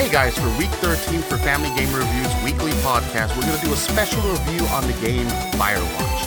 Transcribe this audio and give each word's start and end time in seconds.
Hey 0.00 0.10
guys, 0.10 0.34
for 0.34 0.48
week 0.56 0.70
13 0.70 1.20
for 1.20 1.36
Family 1.36 1.68
Game 1.78 1.94
Reviews 1.94 2.34
weekly 2.42 2.70
podcast, 2.80 3.36
we're 3.36 3.42
going 3.42 3.58
to 3.58 3.66
do 3.66 3.70
a 3.74 3.76
special 3.76 4.22
review 4.22 4.64
on 4.68 4.86
the 4.86 4.94
game 4.94 5.26
Firewatch. 5.60 6.26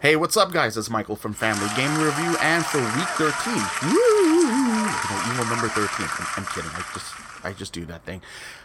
Hey, 0.00 0.16
what's 0.16 0.36
up, 0.36 0.50
guys? 0.50 0.76
It's 0.76 0.90
Michael 0.90 1.14
from 1.14 1.32
Family 1.32 1.68
Game 1.76 1.96
Review, 1.96 2.36
and 2.40 2.66
for 2.66 2.78
week 2.78 3.08
13, 3.10 3.54
woo, 3.84 5.44
number 5.48 5.68
13. 5.68 6.04
I'm, 6.18 6.26
I'm 6.36 6.46
kidding. 6.46 6.70
I 6.74 6.84
just, 6.92 7.14
I 7.44 7.52
just 7.52 7.72
do 7.72 7.84
that 7.84 8.02
thing. 8.02 8.20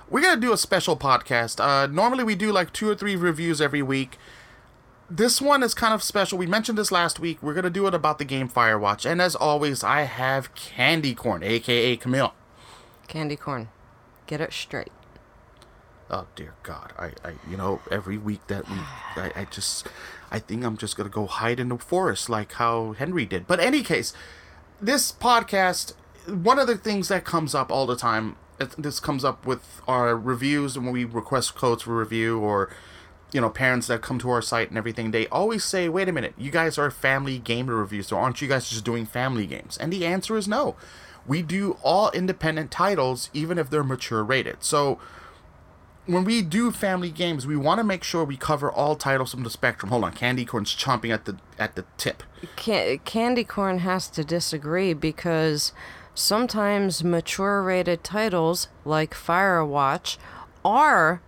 We're 0.09 0.21
gonna 0.21 0.41
do 0.41 0.51
a 0.51 0.57
special 0.57 0.97
podcast. 0.97 1.63
Uh, 1.63 1.85
normally, 1.85 2.23
we 2.23 2.33
do 2.33 2.51
like 2.51 2.73
two 2.73 2.89
or 2.89 2.95
three 2.95 3.15
reviews 3.15 3.61
every 3.61 3.83
week 3.83 4.17
this 5.09 5.41
one 5.41 5.63
is 5.63 5.73
kind 5.73 5.93
of 5.93 6.03
special. 6.03 6.37
We 6.37 6.45
mentioned 6.45 6.77
this 6.77 6.91
last 6.91 7.19
week. 7.19 7.41
We're 7.41 7.53
gonna 7.53 7.69
do 7.69 7.87
it 7.87 7.93
about 7.93 8.19
the 8.19 8.25
game 8.25 8.47
Firewatch, 8.49 9.09
and 9.09 9.21
as 9.21 9.35
always, 9.35 9.83
I 9.83 10.01
have 10.01 10.53
Candy 10.55 11.15
Corn, 11.15 11.43
aka 11.43 11.97
Camille. 11.97 12.33
Candy 13.07 13.35
corn. 13.35 13.69
Get 14.27 14.39
it 14.39 14.53
straight. 14.53 14.91
Oh 16.11 16.27
dear 16.35 16.53
God, 16.63 16.93
I, 16.97 17.07
I, 17.23 17.33
you 17.49 17.57
know, 17.57 17.81
every 17.91 18.17
week 18.17 18.45
that 18.47 18.67
we, 18.69 18.75
I, 19.15 19.31
I 19.35 19.45
just, 19.45 19.87
I 20.31 20.39
think 20.39 20.63
I'm 20.63 20.77
just 20.77 20.95
gonna 20.95 21.09
go 21.09 21.25
hide 21.25 21.59
in 21.59 21.69
the 21.69 21.77
forest 21.77 22.29
like 22.29 22.53
how 22.53 22.93
Henry 22.93 23.25
did. 23.25 23.47
But 23.47 23.59
any 23.59 23.83
case, 23.83 24.13
this 24.81 25.11
podcast, 25.11 25.93
one 26.27 26.59
of 26.59 26.67
the 26.67 26.77
things 26.77 27.07
that 27.09 27.25
comes 27.25 27.53
up 27.53 27.71
all 27.71 27.85
the 27.85 27.95
time, 27.95 28.37
this 28.77 28.99
comes 28.99 29.25
up 29.25 29.45
with 29.45 29.81
our 29.87 30.15
reviews 30.15 30.75
and 30.75 30.85
when 30.85 30.93
we 30.93 31.05
request 31.05 31.55
codes 31.55 31.83
for 31.83 31.97
review 31.97 32.39
or 32.39 32.69
you 33.31 33.39
know, 33.41 33.49
parents 33.49 33.87
that 33.87 34.01
come 34.01 34.19
to 34.19 34.29
our 34.29 34.41
site 34.41 34.69
and 34.69 34.77
everything, 34.77 35.11
they 35.11 35.27
always 35.27 35.63
say, 35.63 35.87
wait 35.87 36.09
a 36.09 36.11
minute, 36.11 36.33
you 36.37 36.51
guys 36.51 36.77
are 36.77 36.89
family 36.89 37.37
gamer 37.37 37.75
reviews, 37.75 38.07
so 38.07 38.17
aren't 38.17 38.41
you 38.41 38.47
guys 38.47 38.69
just 38.69 38.83
doing 38.83 39.05
family 39.05 39.45
games? 39.45 39.77
And 39.77 39.93
the 39.93 40.05
answer 40.05 40.35
is 40.37 40.47
no. 40.47 40.75
We 41.27 41.41
do 41.41 41.77
all 41.83 42.09
independent 42.11 42.71
titles, 42.71 43.29
even 43.33 43.57
if 43.57 43.69
they're 43.69 43.83
mature 43.83 44.23
rated. 44.23 44.63
So 44.63 44.99
when 46.09 46.23
we 46.23 46.41
do 46.41 46.71
family 46.71 47.11
games, 47.11 47.45
we 47.45 47.55
want 47.55 47.77
to 47.77 47.83
make 47.83 48.03
sure 48.03 48.23
we 48.23 48.35
cover 48.35 48.71
all 48.71 48.95
titles 48.95 49.31
from 49.31 49.43
the 49.43 49.49
spectrum. 49.51 49.91
Hold 49.91 50.05
on, 50.05 50.13
Candy 50.13 50.43
Corn's 50.43 50.75
chomping 50.75 51.13
at 51.13 51.25
the 51.25 51.37
at 51.59 51.75
the 51.75 51.85
tip. 51.97 52.23
Ca- 52.57 52.97
Candy 53.05 53.43
corn 53.43 53.79
has 53.79 54.07
to 54.09 54.23
disagree 54.23 54.93
because 54.93 55.71
sometimes 56.15 57.03
mature 57.03 57.61
rated 57.61 58.03
titles 58.03 58.69
like 58.85 59.13
Firewatch 59.13 60.17
are 60.65 61.21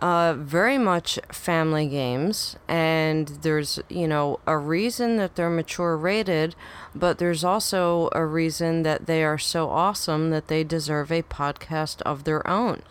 uh, 0.00 0.34
very 0.36 0.78
much 0.78 1.18
family 1.30 1.86
games, 1.86 2.56
and 2.68 3.28
there's 3.42 3.80
you 3.88 4.06
know 4.08 4.40
a 4.46 4.56
reason 4.58 5.16
that 5.16 5.36
they're 5.36 5.50
mature 5.50 5.96
rated, 5.96 6.54
but 6.94 7.18
there's 7.18 7.44
also 7.44 8.08
a 8.12 8.24
reason 8.26 8.82
that 8.82 9.06
they 9.06 9.22
are 9.24 9.38
so 9.38 9.70
awesome 9.70 10.30
that 10.30 10.48
they 10.48 10.64
deserve 10.64 11.10
a 11.12 11.22
podcast 11.22 12.02
of 12.02 12.24
their 12.24 12.46
own. 12.48 12.82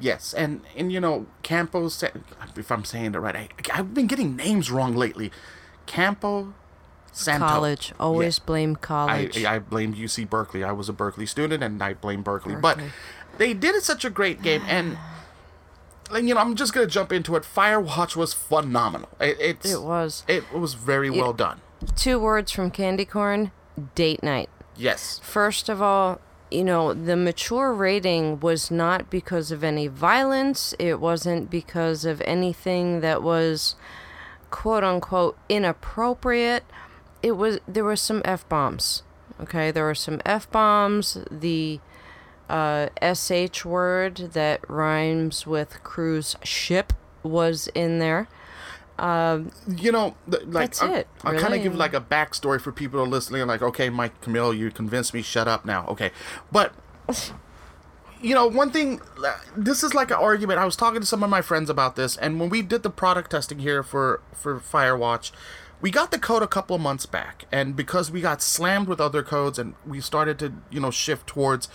Yes, 0.00 0.32
and 0.32 0.62
and 0.76 0.90
you 0.92 1.00
know, 1.00 1.26
Campo. 1.42 1.86
If 2.56 2.70
I'm 2.72 2.84
saying 2.84 3.14
it 3.14 3.18
right, 3.18 3.36
I, 3.36 3.48
I've 3.72 3.94
been 3.94 4.06
getting 4.06 4.36
names 4.36 4.70
wrong 4.70 4.94
lately. 4.96 5.30
Campo, 5.86 6.54
Santo. 7.12 7.46
College, 7.46 7.92
always 8.00 8.38
Yeah. 8.38 8.44
blame 8.46 8.76
college. 8.76 9.44
I 9.44 9.56
I 9.56 9.58
blame 9.58 9.94
UC 9.94 10.28
Berkeley. 10.28 10.64
I 10.64 10.72
was 10.72 10.88
a 10.88 10.92
Berkeley 10.92 11.26
student, 11.26 11.62
and 11.62 11.82
I 11.82 11.94
blame 11.94 12.22
Berkeley. 12.22 12.56
But 12.56 12.78
they 13.38 13.52
did 13.54 13.74
it 13.74 13.82
such 13.82 14.04
a 14.04 14.10
great 14.10 14.42
game, 14.42 14.62
and 14.66 14.96
and 16.10 16.28
you 16.28 16.34
know, 16.34 16.40
I'm 16.40 16.54
just 16.56 16.72
gonna 16.72 16.86
jump 16.86 17.12
into 17.12 17.36
it. 17.36 17.42
Firewatch 17.44 18.16
was 18.16 18.32
phenomenal. 18.32 19.08
It, 19.20 19.36
it's 19.40 19.70
it 19.72 19.82
was 19.82 20.24
it 20.28 20.52
was 20.52 20.74
very 20.74 21.10
well 21.10 21.32
done. 21.32 21.60
two 21.96 22.18
words 22.18 22.52
from 22.52 22.70
Candy 22.70 23.04
Corn: 23.04 23.50
date 23.94 24.22
night. 24.22 24.48
Yes, 24.76 25.20
First 25.22 25.68
of 25.68 25.82
all, 25.82 26.18
you 26.50 26.64
know, 26.64 26.94
the 26.94 27.16
mature 27.16 27.72
rating 27.74 28.40
was 28.40 28.70
not 28.70 29.10
because 29.10 29.50
of 29.52 29.62
any 29.62 29.86
violence. 29.86 30.74
It 30.78 30.98
wasn't 30.98 31.50
because 31.50 32.04
of 32.06 32.22
anything 32.22 33.00
that 33.00 33.22
was 33.22 33.74
quote 34.50 34.82
unquote 34.84 35.36
inappropriate. 35.48 36.64
It 37.22 37.32
was 37.32 37.58
there 37.68 37.84
were 37.84 37.96
some 37.96 38.22
F 38.24 38.48
bombs. 38.48 39.02
Okay, 39.40 39.70
there 39.70 39.84
were 39.84 39.94
some 39.94 40.20
F 40.24 40.50
bombs. 40.50 41.18
The 41.30 41.80
uh, 42.48 42.88
SH 43.14 43.64
word 43.64 44.16
that 44.32 44.68
rhymes 44.68 45.46
with 45.46 45.82
cruise 45.82 46.36
ship 46.42 46.92
was 47.22 47.68
in 47.74 47.98
there. 47.98 48.28
Um, 48.98 49.50
you 49.66 49.90
know, 49.90 50.14
th- 50.30 50.44
like 50.44 50.70
That's 50.70 50.82
I, 50.82 50.94
it, 50.98 51.08
I 51.24 51.36
kind 51.36 51.54
of 51.54 51.62
give 51.62 51.74
like 51.74 51.94
a 51.94 52.00
backstory 52.00 52.60
for 52.60 52.70
people 52.72 52.98
who 53.00 53.06
are 53.06 53.08
listening. 53.08 53.46
Like, 53.46 53.62
okay, 53.62 53.88
Mike 53.90 54.20
Camille, 54.20 54.54
you 54.54 54.70
convinced 54.70 55.14
me. 55.14 55.22
Shut 55.22 55.48
up 55.48 55.64
now. 55.64 55.86
Okay, 55.88 56.10
but 56.52 56.72
you 58.20 58.34
know, 58.34 58.46
one 58.46 58.70
thing. 58.70 59.00
uh, 59.24 59.38
This 59.56 59.82
is 59.82 59.94
like 59.94 60.10
an 60.10 60.18
argument. 60.18 60.60
I 60.60 60.64
was 60.64 60.76
talking 60.76 61.00
to 61.00 61.06
some 61.06 61.22
of 61.24 61.30
my 61.30 61.42
friends 61.42 61.70
about 61.70 61.96
this, 61.96 62.16
and 62.16 62.38
when 62.38 62.48
we 62.48 62.62
did 62.62 62.82
the 62.82 62.90
product 62.90 63.30
testing 63.30 63.58
here 63.60 63.82
for 63.82 64.20
for 64.34 64.60
Firewatch, 64.60 65.32
we 65.80 65.90
got 65.90 66.10
the 66.10 66.18
code 66.18 66.42
a 66.42 66.46
couple 66.46 66.76
of 66.76 66.82
months 66.82 67.06
back, 67.06 67.46
and 67.50 67.74
because 67.74 68.10
we 68.10 68.20
got 68.20 68.40
slammed 68.42 68.86
with 68.88 69.00
other 69.00 69.22
codes, 69.22 69.58
and 69.58 69.74
we 69.86 70.00
started 70.00 70.38
to 70.40 70.52
you 70.70 70.80
know 70.80 70.90
shift 70.90 71.26
towards 71.26 71.68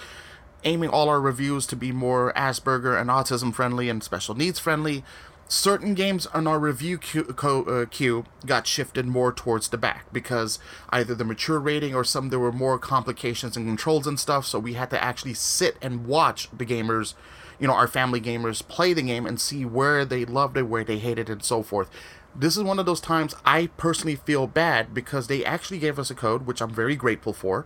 aiming 0.64 0.90
all 0.90 1.10
our 1.10 1.22
reviews 1.22 1.66
to 1.68 1.76
be 1.76 1.92
more 1.92 2.34
Asperger 2.34 3.00
and 3.00 3.10
autism 3.10 3.54
friendly 3.54 3.90
and 3.90 4.04
special 4.04 4.36
needs 4.36 4.60
friendly. 4.60 5.04
Certain 5.50 5.94
games 5.94 6.26
on 6.28 6.46
our 6.46 6.60
review 6.60 6.98
queue, 6.98 7.24
uh, 7.24 7.86
queue 7.90 8.26
got 8.46 8.68
shifted 8.68 9.06
more 9.06 9.32
towards 9.32 9.70
the 9.70 9.78
back 9.78 10.06
because 10.12 10.60
either 10.90 11.16
the 11.16 11.24
mature 11.24 11.58
rating 11.58 11.96
or 11.96 12.04
some 12.04 12.30
there 12.30 12.40
were 12.40 12.52
more 12.52 12.78
complications 12.78 13.56
and 13.56 13.66
controls 13.66 14.06
and 14.06 14.20
stuff. 14.20 14.46
So 14.46 14.60
we 14.60 14.74
had 14.74 14.90
to 14.90 15.02
actually 15.02 15.36
sit 15.36 15.78
and 15.82 16.06
watch 16.06 16.50
the 16.52 16.66
gamers, 16.66 17.14
you 17.60 17.68
know, 17.68 17.74
our 17.74 17.88
family 17.88 18.20
gamers 18.20 18.68
play 18.68 18.92
the 18.92 19.02
game 19.02 19.26
and 19.26 19.40
see 19.40 19.64
where 19.64 20.04
they 20.04 20.26
loved 20.26 20.58
it, 20.58 20.64
where 20.64 20.84
they 20.84 20.98
hated 20.98 21.30
it, 21.30 21.34
and 21.34 21.44
so 21.44 21.64
forth. 21.64 21.90
This 22.36 22.58
is 22.58 22.64
one 22.64 22.78
of 22.78 22.86
those 22.86 23.02
times 23.02 23.34
I 23.46 23.68
personally 23.78 24.18
feel 24.18 24.48
bad 24.48 24.94
because 24.94 25.28
they 25.28 25.46
actually 25.46 25.80
gave 25.80 25.98
us 25.98 26.12
a 26.12 26.16
code, 26.16 26.46
which 26.46 26.62
I'm 26.62 26.74
very 26.74 26.98
grateful 26.98 27.32
for 27.32 27.66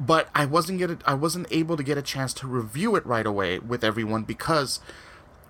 but 0.00 0.28
I 0.34 0.46
wasn't 0.46 0.78
get 0.78 1.02
I 1.06 1.14
wasn't 1.14 1.46
able 1.50 1.76
to 1.76 1.82
get 1.82 1.98
a 1.98 2.02
chance 2.02 2.32
to 2.34 2.46
review 2.46 2.96
it 2.96 3.04
right 3.06 3.26
away 3.26 3.58
with 3.58 3.84
everyone 3.84 4.22
because 4.22 4.80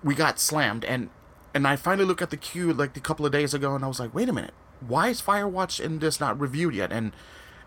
we 0.03 0.13
got 0.13 0.39
slammed 0.39 0.83
and 0.85 1.09
and 1.53 1.67
I 1.67 1.75
finally 1.77 2.05
looked 2.05 2.21
at 2.21 2.29
the 2.29 2.37
queue 2.37 2.71
like 2.73 2.95
a 2.95 2.99
couple 2.99 3.25
of 3.25 3.31
days 3.31 3.53
ago 3.53 3.73
and 3.75 3.83
I 3.83 3.87
was 3.87 3.99
like, 3.99 4.13
wait 4.13 4.29
a 4.29 4.33
minute, 4.33 4.53
why 4.85 5.09
is 5.09 5.21
Firewatch 5.21 5.79
in 5.79 5.99
this 5.99 6.19
not 6.19 6.39
reviewed 6.39 6.75
yet? 6.75 6.91
And 6.91 7.13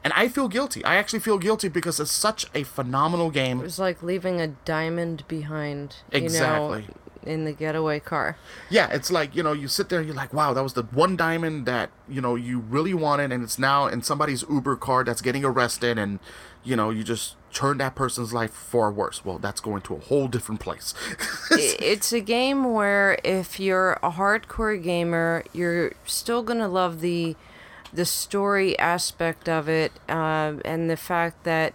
and 0.02 0.12
I 0.14 0.28
feel 0.28 0.48
guilty. 0.48 0.84
I 0.84 0.96
actually 0.96 1.20
feel 1.20 1.38
guilty 1.38 1.68
because 1.68 1.98
it's 1.98 2.12
such 2.12 2.46
a 2.54 2.62
phenomenal 2.62 3.30
game. 3.30 3.60
It 3.60 3.64
was 3.64 3.78
like 3.78 4.02
leaving 4.02 4.38
a 4.40 4.48
diamond 4.48 5.26
behind, 5.28 5.96
you 6.12 6.18
Exactly. 6.18 6.82
know, 6.82 6.86
in 7.26 7.44
the 7.44 7.52
getaway 7.52 8.00
car. 8.00 8.36
Yeah, 8.70 8.88
it's 8.90 9.10
like, 9.10 9.34
you 9.34 9.42
know, 9.42 9.52
you 9.52 9.68
sit 9.68 9.88
there 9.88 9.98
and 9.98 10.06
you're 10.06 10.16
like, 10.16 10.32
wow, 10.32 10.52
that 10.52 10.62
was 10.62 10.74
the 10.74 10.82
one 10.82 11.16
diamond 11.16 11.66
that, 11.66 11.90
you 12.08 12.20
know, 12.20 12.34
you 12.34 12.60
really 12.60 12.94
wanted 12.94 13.32
and 13.32 13.42
it's 13.42 13.58
now 13.58 13.86
in 13.86 14.02
somebody's 14.02 14.44
Uber 14.48 14.76
car 14.76 15.04
that's 15.04 15.20
getting 15.20 15.44
arrested 15.44 15.98
and, 15.98 16.20
you 16.62 16.76
know, 16.76 16.90
you 16.90 17.04
just 17.04 17.36
turn 17.52 17.78
that 17.78 17.94
person's 17.94 18.32
life 18.32 18.52
far 18.52 18.90
worse. 18.90 19.24
Well, 19.24 19.38
that's 19.38 19.60
going 19.60 19.82
to 19.82 19.94
a 19.94 20.00
whole 20.00 20.28
different 20.28 20.60
place. 20.60 20.94
It's 21.50 22.12
a 22.12 22.20
game 22.20 22.72
where 22.72 23.18
if 23.24 23.60
you're 23.60 23.94
a 24.02 24.10
hardcore 24.10 24.82
gamer, 24.82 25.44
you're 25.52 25.92
still 26.04 26.42
gonna 26.42 26.68
love 26.68 27.00
the 27.00 27.36
the 27.92 28.04
story 28.04 28.76
aspect 28.78 29.48
of 29.48 29.68
it, 29.68 29.92
uh, 30.08 30.54
and 30.64 30.90
the 30.90 30.96
fact 30.96 31.44
that 31.44 31.74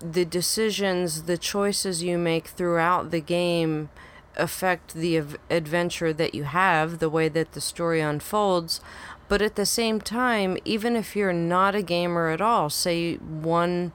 the 0.00 0.24
decisions, 0.24 1.22
the 1.22 1.38
choices 1.38 2.02
you 2.02 2.18
make 2.18 2.48
throughout 2.48 3.10
the 3.12 3.20
game 3.20 3.88
affect 4.36 4.94
the 4.94 5.16
adventure 5.50 6.12
that 6.12 6.34
you 6.34 6.44
have, 6.44 6.98
the 6.98 7.10
way 7.10 7.28
that 7.28 7.52
the 7.52 7.60
story 7.60 8.00
unfolds. 8.00 8.80
But 9.28 9.42
at 9.42 9.56
the 9.56 9.66
same 9.66 10.00
time, 10.00 10.56
even 10.64 10.94
if 10.94 11.16
you're 11.16 11.32
not 11.32 11.74
a 11.74 11.82
gamer 11.82 12.28
at 12.28 12.40
all, 12.40 12.70
say 12.70 13.16
one 13.16 13.92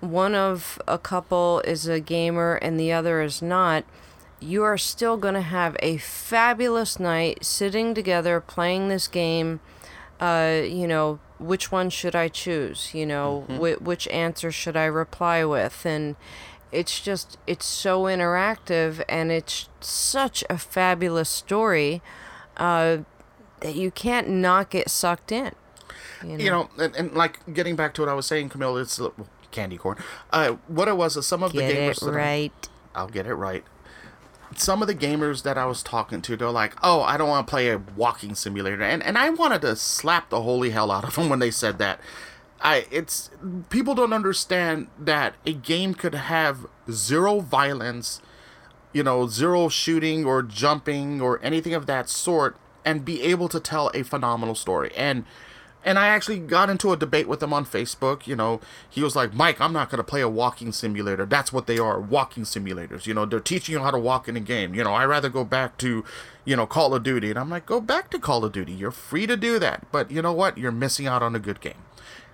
one 0.00 0.34
of 0.34 0.80
a 0.88 0.96
couple 0.96 1.60
is 1.66 1.86
a 1.86 2.00
gamer 2.00 2.54
and 2.54 2.80
the 2.80 2.90
other 2.90 3.20
is 3.20 3.42
not, 3.42 3.84
you 4.40 4.62
are 4.62 4.78
still 4.78 5.18
going 5.18 5.34
to 5.34 5.42
have 5.42 5.76
a 5.80 5.98
fabulous 5.98 6.98
night 6.98 7.44
sitting 7.44 7.94
together 7.94 8.40
playing 8.40 8.88
this 8.88 9.06
game. 9.06 9.60
Uh, 10.18 10.62
you 10.64 10.86
know, 10.86 11.18
which 11.38 11.70
one 11.70 11.90
should 11.90 12.14
I 12.14 12.28
choose? 12.28 12.94
You 12.94 13.06
know, 13.06 13.44
whi 13.48 13.74
which 13.74 14.08
answer 14.08 14.50
should 14.50 14.76
I 14.76 14.84
reply 14.84 15.44
with? 15.44 15.84
And 15.84 16.16
it's 16.72 17.00
just, 17.00 17.38
it's 17.46 17.66
so 17.66 18.02
interactive 18.04 19.02
and 19.08 19.30
it's 19.32 19.68
such 19.80 20.44
a 20.50 20.56
fabulous 20.58 21.28
story 21.28 22.02
uh, 22.56 22.98
that 23.60 23.74
you 23.74 23.90
can't 23.90 24.28
not 24.28 24.70
get 24.70 24.88
sucked 24.90 25.32
in. 25.32 25.52
You 26.22 26.28
know, 26.36 26.44
you 26.44 26.50
know, 26.50 26.70
and, 26.78 26.94
and 26.96 27.14
like 27.14 27.52
getting 27.54 27.76
back 27.76 27.94
to 27.94 28.02
what 28.02 28.08
I 28.08 28.14
was 28.14 28.26
saying, 28.26 28.50
Camille, 28.50 28.76
it's 28.76 29.00
candy 29.50 29.78
corn. 29.78 29.96
Uh, 30.30 30.52
what 30.68 30.86
it 30.86 30.96
was 30.96 31.16
is 31.16 31.26
some 31.26 31.42
of 31.42 31.52
the 31.52 31.58
get 31.60 31.74
gamers 31.74 32.02
it 32.02 32.04
that 32.04 32.14
I- 32.14 32.16
right. 32.16 32.68
I'll 32.94 33.08
get 33.08 33.26
it 33.26 33.34
right. 33.34 33.64
Some 34.56 34.82
of 34.82 34.88
the 34.88 34.96
gamers 34.96 35.44
that 35.44 35.56
I 35.56 35.64
was 35.64 35.80
talking 35.82 36.20
to, 36.22 36.36
they're 36.36 36.50
like, 36.50 36.74
"Oh, 36.82 37.02
I 37.02 37.16
don't 37.16 37.28
want 37.28 37.46
to 37.46 37.50
play 37.50 37.70
a 37.70 37.78
walking 37.78 38.34
simulator," 38.34 38.82
and 38.82 39.00
and 39.00 39.16
I 39.16 39.30
wanted 39.30 39.62
to 39.62 39.76
slap 39.76 40.28
the 40.28 40.42
holy 40.42 40.70
hell 40.70 40.90
out 40.90 41.04
of 41.04 41.14
them 41.14 41.28
when 41.28 41.38
they 41.38 41.52
said 41.52 41.78
that. 41.78 42.00
I 42.62 42.86
it's 42.90 43.30
people 43.70 43.94
don't 43.94 44.12
understand 44.12 44.88
that 44.98 45.34
a 45.46 45.52
game 45.52 45.94
could 45.94 46.14
have 46.14 46.66
zero 46.90 47.40
violence, 47.40 48.20
you 48.92 49.02
know, 49.02 49.26
zero 49.26 49.68
shooting 49.68 50.24
or 50.24 50.42
jumping 50.42 51.20
or 51.20 51.40
anything 51.42 51.74
of 51.74 51.86
that 51.86 52.08
sort 52.08 52.56
and 52.84 53.04
be 53.04 53.22
able 53.22 53.48
to 53.48 53.60
tell 53.60 53.90
a 53.94 54.02
phenomenal 54.02 54.54
story. 54.54 54.92
And 54.96 55.24
and 55.82 55.98
I 55.98 56.08
actually 56.08 56.38
got 56.38 56.68
into 56.68 56.92
a 56.92 56.96
debate 56.96 57.26
with 57.26 57.42
him 57.42 57.54
on 57.54 57.64
Facebook. 57.64 58.26
You 58.26 58.36
know, 58.36 58.60
he 58.88 59.02
was 59.02 59.16
like, 59.16 59.32
Mike, 59.32 59.60
I'm 59.60 59.72
not 59.72 59.88
going 59.88 59.96
to 59.96 60.04
play 60.04 60.20
a 60.20 60.28
walking 60.28 60.72
simulator. 60.72 61.24
That's 61.24 61.52
what 61.52 61.66
they 61.66 61.78
are 61.78 61.98
walking 61.98 62.42
simulators. 62.42 63.06
You 63.06 63.14
know, 63.14 63.24
they're 63.24 63.40
teaching 63.40 63.74
you 63.74 63.80
how 63.80 63.90
to 63.90 63.98
walk 63.98 64.28
in 64.28 64.36
a 64.36 64.40
game. 64.40 64.74
You 64.74 64.84
know, 64.84 64.92
i 64.92 65.04
rather 65.06 65.30
go 65.30 65.42
back 65.42 65.78
to, 65.78 66.04
you 66.44 66.54
know, 66.54 66.66
Call 66.66 66.94
of 66.94 67.02
Duty. 67.02 67.30
And 67.30 67.38
I'm 67.38 67.48
like, 67.48 67.64
go 67.64 67.80
back 67.80 68.10
to 68.10 68.18
Call 68.18 68.44
of 68.44 68.52
Duty. 68.52 68.72
You're 68.72 68.90
free 68.90 69.26
to 69.26 69.38
do 69.38 69.58
that. 69.58 69.90
But 69.90 70.10
you 70.10 70.20
know 70.20 70.34
what? 70.34 70.58
You're 70.58 70.70
missing 70.70 71.06
out 71.06 71.22
on 71.22 71.34
a 71.34 71.38
good 71.38 71.62
game. 71.62 71.82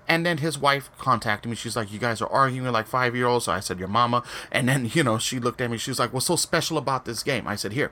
And 0.08 0.24
then 0.24 0.38
his 0.38 0.58
wife 0.58 0.90
contacted 0.98 1.50
me. 1.50 1.56
She's 1.56 1.76
like, 1.76 1.92
You 1.92 1.98
guys 1.98 2.20
are 2.20 2.28
arguing 2.28 2.72
like 2.72 2.86
five 2.86 3.16
year 3.16 3.26
olds. 3.26 3.46
So 3.46 3.52
I 3.52 3.60
said, 3.60 3.78
Your 3.78 3.88
mama. 3.88 4.22
And 4.52 4.68
then, 4.68 4.90
you 4.94 5.02
know, 5.02 5.18
she 5.18 5.38
looked 5.38 5.60
at 5.60 5.70
me. 5.70 5.78
She's 5.78 5.98
like, 5.98 6.12
What's 6.12 6.26
so 6.26 6.36
special 6.36 6.78
about 6.78 7.04
this 7.04 7.22
game? 7.22 7.46
I 7.46 7.56
said, 7.56 7.72
Here, 7.72 7.90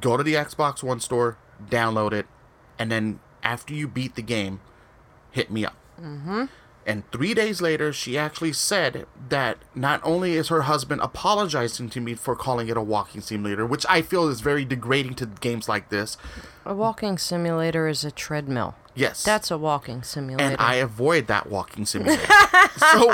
go 0.00 0.16
to 0.16 0.22
the 0.22 0.34
Xbox 0.34 0.82
One 0.82 1.00
store, 1.00 1.36
download 1.70 2.12
it, 2.12 2.26
and 2.78 2.90
then 2.90 3.20
after 3.42 3.74
you 3.74 3.86
beat 3.86 4.14
the 4.14 4.22
game, 4.22 4.60
hit 5.30 5.50
me 5.50 5.64
up. 5.64 5.76
Mm-hmm. 6.00 6.44
And 6.86 7.10
three 7.10 7.32
days 7.32 7.62
later, 7.62 7.92
she 7.92 8.18
actually 8.18 8.52
said 8.52 9.06
that 9.28 9.58
not 9.74 10.00
only 10.04 10.34
is 10.34 10.48
her 10.48 10.62
husband 10.62 11.00
apologizing 11.00 11.88
to 11.90 12.00
me 12.00 12.14
for 12.14 12.36
calling 12.36 12.68
it 12.68 12.76
a 12.76 12.82
walking 12.82 13.20
simulator, 13.20 13.64
which 13.64 13.86
I 13.88 14.02
feel 14.02 14.28
is 14.28 14.40
very 14.42 14.64
degrading 14.64 15.14
to 15.14 15.26
games 15.26 15.68
like 15.68 15.88
this. 15.88 16.18
A 16.66 16.74
walking 16.74 17.16
simulator 17.16 17.88
is 17.88 18.04
a 18.04 18.10
treadmill. 18.10 18.74
Yes. 18.94 19.24
That's 19.24 19.50
a 19.50 19.58
walking 19.58 20.02
simulator. 20.02 20.44
and 20.44 20.56
I 20.60 20.76
avoid 20.76 21.26
that 21.28 21.48
walking 21.48 21.86
simulator. 21.86 22.26
so, 22.76 23.12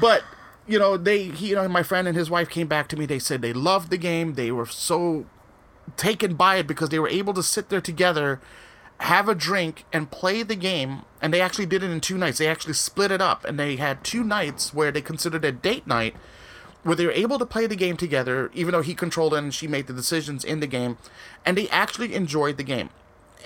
but 0.00 0.22
you 0.66 0.78
know, 0.78 0.96
they, 0.96 1.24
he, 1.24 1.48
you 1.48 1.54
know, 1.54 1.68
my 1.68 1.82
friend 1.82 2.08
and 2.08 2.16
his 2.16 2.30
wife 2.30 2.48
came 2.48 2.66
back 2.66 2.88
to 2.88 2.96
me. 2.96 3.06
They 3.06 3.18
said 3.18 3.42
they 3.42 3.52
loved 3.52 3.90
the 3.90 3.98
game. 3.98 4.34
They 4.34 4.50
were 4.50 4.66
so 4.66 5.26
taken 5.96 6.34
by 6.34 6.56
it 6.56 6.66
because 6.66 6.88
they 6.88 6.98
were 6.98 7.08
able 7.08 7.34
to 7.34 7.42
sit 7.42 7.68
there 7.68 7.80
together, 7.80 8.40
have 8.98 9.28
a 9.28 9.34
drink, 9.34 9.84
and 9.92 10.10
play 10.10 10.42
the 10.42 10.56
game. 10.56 11.02
And 11.20 11.32
they 11.32 11.40
actually 11.40 11.66
did 11.66 11.82
it 11.82 11.90
in 11.90 12.00
two 12.00 12.18
nights. 12.18 12.38
They 12.38 12.48
actually 12.48 12.74
split 12.74 13.10
it 13.10 13.20
up, 13.20 13.44
and 13.44 13.58
they 13.58 13.76
had 13.76 14.04
two 14.04 14.22
nights 14.24 14.72
where 14.72 14.92
they 14.92 15.02
considered 15.02 15.44
a 15.44 15.52
date 15.52 15.86
night. 15.86 16.14
Where 16.82 16.94
they 16.94 17.06
were 17.06 17.12
able 17.12 17.40
to 17.40 17.46
play 17.46 17.66
the 17.66 17.74
game 17.74 17.96
together, 17.96 18.48
even 18.54 18.70
though 18.70 18.82
he 18.82 18.94
controlled 18.94 19.34
it 19.34 19.38
and 19.38 19.52
she 19.52 19.66
made 19.66 19.88
the 19.88 19.92
decisions 19.92 20.44
in 20.44 20.60
the 20.60 20.68
game, 20.68 20.98
and 21.44 21.58
they 21.58 21.68
actually 21.70 22.14
enjoyed 22.14 22.58
the 22.58 22.62
game 22.62 22.90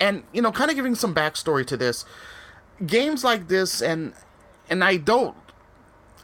and 0.01 0.23
you 0.33 0.41
know 0.41 0.51
kind 0.51 0.69
of 0.69 0.75
giving 0.75 0.95
some 0.95 1.13
backstory 1.15 1.65
to 1.65 1.77
this 1.77 2.03
games 2.85 3.23
like 3.23 3.47
this 3.47 3.81
and 3.81 4.13
and 4.69 4.83
i 4.83 4.97
don't 4.97 5.35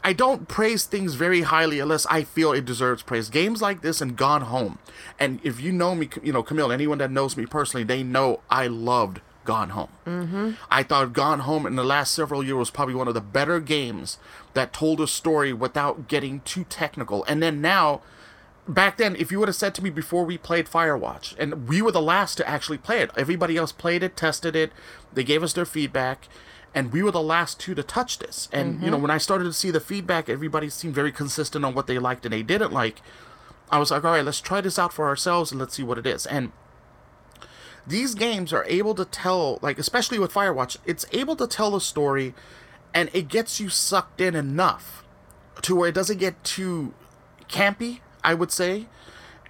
i 0.08 0.12
don't 0.12 0.48
praise 0.48 0.84
things 0.84 1.14
very 1.14 1.42
highly 1.42 1.78
unless 1.80 2.06
i 2.06 2.20
feel 2.22 2.52
it 2.52 2.64
deserves 2.64 3.02
praise. 3.02 3.28
Games 3.28 3.60
like 3.60 3.80
this 3.82 4.00
and 4.00 4.16
gone 4.16 4.42
home. 4.42 4.78
And 5.18 5.40
if 5.42 5.60
you 5.60 5.70
know 5.72 5.94
me 5.94 6.08
you 6.22 6.32
know 6.32 6.42
camille 6.42 6.72
anyone 6.72 6.98
that 6.98 7.10
knows 7.10 7.36
me 7.36 7.44
personally 7.46 7.84
they 7.84 8.02
know 8.02 8.40
i 8.50 8.66
loved 8.66 9.20
gone 9.44 9.70
home. 9.70 9.92
Mm-hmm. 10.06 10.50
i 10.70 10.82
thought 10.82 11.12
gone 11.12 11.40
home 11.40 11.64
in 11.66 11.76
the 11.76 11.84
last 11.94 12.14
several 12.14 12.42
years 12.42 12.56
was 12.64 12.70
probably 12.70 12.94
one 12.94 13.08
of 13.08 13.14
the 13.14 13.20
better 13.38 13.60
games 13.60 14.18
that 14.54 14.72
told 14.72 15.00
a 15.00 15.06
story 15.06 15.52
without 15.52 16.08
getting 16.08 16.40
too 16.40 16.64
technical. 16.64 17.24
And 17.24 17.42
then 17.42 17.60
now 17.60 18.02
back 18.68 18.98
then, 18.98 19.16
if 19.16 19.32
you 19.32 19.38
would 19.38 19.48
have 19.48 19.56
said 19.56 19.74
to 19.76 19.82
me 19.82 19.90
before 19.90 20.24
we 20.24 20.36
played 20.36 20.66
Firewatch, 20.66 21.34
and 21.38 21.68
we 21.68 21.80
were 21.80 21.92
the 21.92 22.02
last 22.02 22.36
to 22.36 22.48
actually 22.48 22.78
play 22.78 23.00
it, 23.00 23.10
everybody 23.16 23.56
else 23.56 23.72
played 23.72 24.02
it, 24.02 24.16
tested 24.16 24.54
it, 24.54 24.72
they 25.12 25.24
gave 25.24 25.42
us 25.42 25.54
their 25.54 25.64
feedback, 25.64 26.28
and 26.74 26.92
we 26.92 27.02
were 27.02 27.10
the 27.10 27.22
last 27.22 27.58
two 27.58 27.74
to 27.74 27.82
touch 27.82 28.18
this. 28.18 28.48
And 28.52 28.76
mm-hmm. 28.76 28.84
you 28.84 28.90
know, 28.90 28.98
when 28.98 29.10
I 29.10 29.18
started 29.18 29.44
to 29.44 29.52
see 29.52 29.70
the 29.70 29.80
feedback, 29.80 30.28
everybody 30.28 30.68
seemed 30.68 30.94
very 30.94 31.12
consistent 31.12 31.64
on 31.64 31.74
what 31.74 31.86
they 31.86 31.98
liked 31.98 32.24
and 32.24 32.32
they 32.32 32.42
didn't 32.42 32.72
like. 32.72 33.00
I 33.70 33.78
was 33.78 33.90
like, 33.90 34.04
all 34.04 34.12
right, 34.12 34.24
let's 34.24 34.40
try 34.40 34.60
this 34.60 34.78
out 34.78 34.92
for 34.92 35.06
ourselves 35.06 35.50
and 35.50 35.60
let's 35.60 35.74
see 35.74 35.82
what 35.82 35.98
it 35.98 36.06
is. 36.06 36.26
And 36.26 36.52
these 37.86 38.14
games 38.14 38.52
are 38.52 38.64
able 38.66 38.94
to 38.94 39.04
tell, 39.04 39.58
like 39.62 39.78
especially 39.78 40.18
with 40.18 40.32
Firewatch, 40.32 40.76
it's 40.84 41.06
able 41.12 41.36
to 41.36 41.46
tell 41.46 41.74
a 41.74 41.80
story, 41.80 42.34
and 42.94 43.10
it 43.12 43.28
gets 43.28 43.60
you 43.60 43.68
sucked 43.68 44.20
in 44.20 44.34
enough 44.34 45.04
to 45.62 45.74
where 45.74 45.88
it 45.88 45.94
doesn't 45.94 46.18
get 46.18 46.42
too 46.44 46.94
campy 47.48 48.00
I 48.22 48.34
would 48.34 48.52
say. 48.52 48.86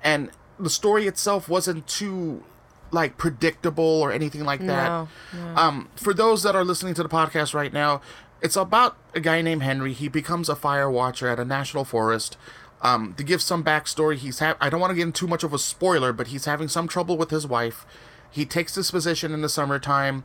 And 0.02 0.30
the 0.58 0.70
story 0.70 1.06
itself 1.06 1.48
wasn't 1.48 1.86
too 1.86 2.44
like 2.90 3.16
predictable 3.16 3.84
or 3.84 4.12
anything 4.12 4.44
like 4.44 4.60
that. 4.60 4.88
No, 4.88 5.08
no. 5.34 5.56
Um, 5.56 5.88
for 5.96 6.14
those 6.14 6.42
that 6.42 6.54
are 6.56 6.64
listening 6.64 6.94
to 6.94 7.02
the 7.02 7.08
podcast 7.08 7.54
right 7.54 7.72
now, 7.72 8.00
it's 8.40 8.56
about 8.56 8.96
a 9.14 9.20
guy 9.20 9.42
named 9.42 9.62
Henry. 9.62 9.92
He 9.92 10.08
becomes 10.08 10.48
a 10.48 10.56
fire 10.56 10.90
watcher 10.90 11.28
at 11.28 11.38
a 11.40 11.44
national 11.44 11.84
forest. 11.84 12.36
Um, 12.80 13.14
to 13.18 13.24
give 13.24 13.42
some 13.42 13.64
backstory, 13.64 14.16
he's 14.16 14.38
ha- 14.38 14.56
I 14.60 14.70
don't 14.70 14.80
want 14.80 14.92
to 14.92 14.94
get 14.94 15.02
into 15.02 15.20
too 15.20 15.26
much 15.26 15.42
of 15.42 15.52
a 15.52 15.58
spoiler, 15.58 16.12
but 16.12 16.28
he's 16.28 16.44
having 16.44 16.68
some 16.68 16.86
trouble 16.86 17.16
with 17.16 17.30
his 17.30 17.46
wife. 17.46 17.84
He 18.30 18.44
takes 18.44 18.74
this 18.74 18.90
position 18.90 19.32
in 19.32 19.42
the 19.42 19.48
summertime 19.48 20.24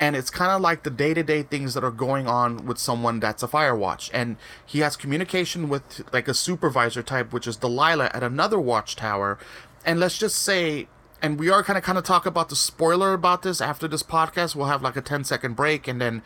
and 0.00 0.16
it's 0.16 0.30
kind 0.30 0.50
of 0.50 0.62
like 0.62 0.82
the 0.82 0.90
day-to-day 0.90 1.42
things 1.42 1.74
that 1.74 1.84
are 1.84 1.90
going 1.90 2.26
on 2.26 2.64
with 2.64 2.78
someone 2.78 3.20
that's 3.20 3.42
a 3.42 3.48
firewatch 3.48 4.10
and 4.14 4.36
he 4.64 4.80
has 4.80 4.96
communication 4.96 5.68
with 5.68 6.02
like 6.12 6.26
a 6.26 6.34
supervisor 6.34 7.02
type 7.02 7.32
which 7.32 7.46
is 7.46 7.56
delilah 7.56 8.10
at 8.14 8.22
another 8.22 8.58
watchtower 8.58 9.38
and 9.84 10.00
let's 10.00 10.16
just 10.16 10.38
say 10.40 10.88
and 11.22 11.38
we 11.38 11.50
are 11.50 11.62
kind 11.62 11.76
of 11.76 11.84
kind 11.84 11.98
of 11.98 12.04
talk 12.04 12.26
about 12.26 12.48
the 12.48 12.56
spoiler 12.56 13.12
about 13.12 13.42
this 13.42 13.60
after 13.60 13.86
this 13.86 14.02
podcast. 14.02 14.54
We'll 14.54 14.66
have 14.66 14.82
like 14.82 14.96
a 14.96 15.00
10 15.00 15.24
second 15.24 15.54
break 15.54 15.86
and 15.86 16.00
then 16.00 16.22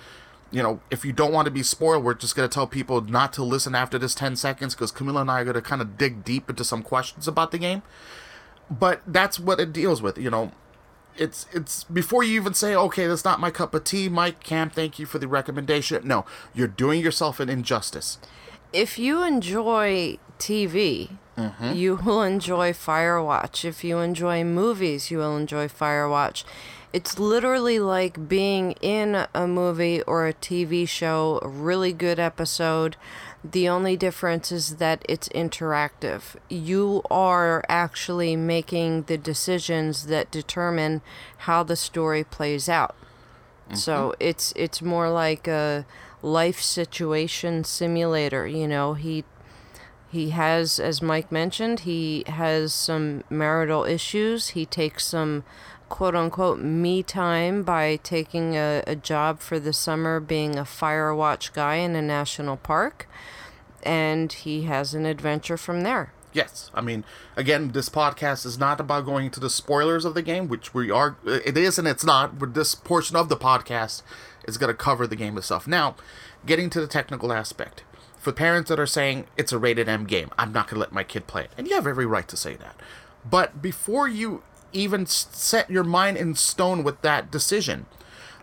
you 0.51 0.63
know 0.63 0.81
if 0.91 1.05
you 1.05 1.13
don't 1.13 1.33
want 1.33 1.47
to 1.47 1.51
be 1.51 1.63
spoiled 1.63 2.05
we're 2.05 2.15
just 2.15 2.37
going 2.37 2.49
to 2.49 2.53
tell 2.53 2.67
people 2.67 3.01
not 3.01 3.33
to 3.33 3.43
listen 3.43 3.75
after 3.75 3.99
this 3.99 4.15
10 4.15 4.37
seconds 4.37 4.75
because 4.75 4.93
camilla 4.93 5.23
and 5.23 5.31
i 5.31 5.41
are 5.41 5.45
going 5.45 5.55
to 5.55 5.63
kind 5.63 5.83
of 5.83 5.99
dig 5.99 6.23
deep 6.23 6.49
into 6.49 6.63
some 6.65 6.83
questions 6.83 7.27
about 7.27 7.51
the 7.51 7.59
game. 7.59 7.83
But 8.71 9.03
that's 9.07 9.39
what 9.39 9.61
it 9.61 9.73
deals 9.73 10.01
with 10.01 10.19
you 10.19 10.31
know. 10.31 10.53
It's 11.17 11.47
it's 11.53 11.85
before 11.85 12.25
you 12.25 12.35
even 12.41 12.55
say 12.55 12.75
okay 12.75 13.07
that's 13.07 13.25
not 13.25 13.39
my 13.39 13.51
cup 13.51 13.73
of 13.75 13.85
tea 13.85 14.09
mike 14.09 14.43
cam 14.43 14.69
thank 14.69 14.99
you 14.99 15.07
for 15.07 15.21
the 15.21 15.29
recommendation 15.29 16.07
no 16.07 16.25
you're 16.53 16.67
doing 16.67 17.01
yourself 17.01 17.39
an 17.41 17.49
injustice. 17.49 18.19
If 18.73 18.99
you 18.99 19.23
enjoy 19.23 20.19
tv 20.39 21.19
mm-hmm. 21.37 21.73
you 21.73 21.97
will 21.97 22.23
enjoy 22.23 22.73
firewatch 22.73 23.65
if 23.65 23.85
you 23.85 23.99
enjoy 23.99 24.45
movies 24.45 25.11
you 25.11 25.19
will 25.19 25.37
enjoy 25.37 25.69
firewatch 25.69 26.45
it's 26.93 27.19
literally 27.19 27.81
like 27.81 28.29
being 28.29 28.73
in 28.81 29.27
a 29.35 29.47
movie 29.47 30.03
or 30.03 30.27
a 30.27 30.35
tv 30.35 30.89
show 30.89 31.39
a 31.43 31.49
really 31.49 31.93
good 31.93 32.19
episode 32.19 32.97
the 33.45 33.69
only 33.69 33.95
difference 33.95 34.51
is 34.51 34.77
that 34.77 35.05
it's 35.07 35.29
interactive. 35.29 36.37
You 36.49 37.03
are 37.11 37.63
actually 37.69 38.37
making 38.37 39.03
the 39.03 39.19
decisions 39.19 40.07
that 40.07 40.31
determine 40.31 41.03
how 41.39 41.63
the 41.63 41.77
story 41.77 42.25
plays 42.25 42.71
out. 42.71 42.97
Mm-hmm. 43.67 43.77
So 43.77 44.15
it's 44.19 44.55
it's 44.57 44.81
more 44.81 45.11
like 45.11 45.47
a 45.47 45.85
life 46.23 46.63
situation 46.63 47.65
simulator, 47.65 48.47
you 48.47 48.67
know. 48.67 48.95
He 48.95 49.25
he 50.15 50.31
has 50.31 50.79
as 50.79 51.03
Mike 51.03 51.31
mentioned, 51.31 51.81
he 51.81 52.25
has 52.27 52.73
some 52.73 53.25
marital 53.29 53.85
issues. 53.85 54.51
He 54.51 54.65
takes 54.65 55.07
some 55.07 55.45
quote 55.89 56.15
unquote 56.15 56.61
me 56.61 57.03
time 57.03 57.63
by 57.63 57.97
taking 58.03 58.57
a, 58.57 58.83
a 58.87 58.97
job 58.97 59.41
for 59.41 59.61
the 59.61 59.73
summer 59.73 60.21
being 60.21 60.57
a 60.57 60.65
fire 60.65 61.15
watch 61.15 61.53
guy 61.53 61.77
in 61.77 61.95
a 61.95 62.03
national 62.03 62.57
park 62.57 63.09
and 63.83 64.33
he 64.33 64.63
has 64.63 64.95
an 64.95 65.05
adventure 65.05 65.57
from 65.57 65.83
there. 65.83 66.13
Yes, 66.33 66.71
I 66.75 66.81
mean, 66.81 67.05
again, 67.37 67.71
this 67.73 67.89
podcast 67.89 68.45
is 68.45 68.59
not 68.59 68.81
about 68.81 69.05
going 69.05 69.27
into 69.27 69.39
the 69.39 69.51
spoilers 69.51 70.05
of 70.05 70.15
the 70.15 70.23
game, 70.23 70.49
which 70.49 70.75
we 70.75 70.91
are. 70.91 71.17
Uh, 71.25 71.39
it 71.45 71.57
is 71.57 71.79
and 71.79 71.87
it's 71.87 72.05
not. 72.05 72.41
But 72.41 72.55
this 72.55 72.75
portion 72.75 73.15
of 73.15 73.29
the 73.29 73.37
podcast 73.37 74.03
is 74.49 74.59
going 74.59 74.73
to 74.73 74.77
cover 74.77 75.07
the 75.07 75.15
game 75.15 75.39
itself. 75.39 75.69
Now, 75.69 75.95
getting 76.45 76.71
to 76.71 76.81
the 76.81 76.89
technical 76.89 77.33
aspect, 77.33 77.85
for 78.25 78.33
parents 78.33 78.71
that 78.71 78.81
are 78.81 78.87
saying 78.87 79.27
it's 79.37 79.53
a 79.53 79.59
rated 79.59 79.89
M 79.89 80.05
game, 80.05 80.31
I'm 80.39 80.53
not 80.53 80.67
going 80.67 80.77
to 80.77 80.81
let 80.81 80.93
my 80.93 81.05
kid 81.05 81.27
play 81.27 81.45
it, 81.45 81.51
and 81.57 81.69
you 81.69 81.75
have 81.75 81.87
every 81.87 82.07
right 82.07 82.27
to 82.29 82.37
say 82.37 82.55
that. 82.55 82.75
But 83.29 83.63
before 83.63 84.09
you 84.09 84.43
even 84.73 85.07
set 85.07 85.71
your 85.71 85.85
mind 85.85 86.17
in 86.17 86.35
stone 86.35 86.83
with 86.83 87.01
that 87.03 87.31
decision, 87.31 87.87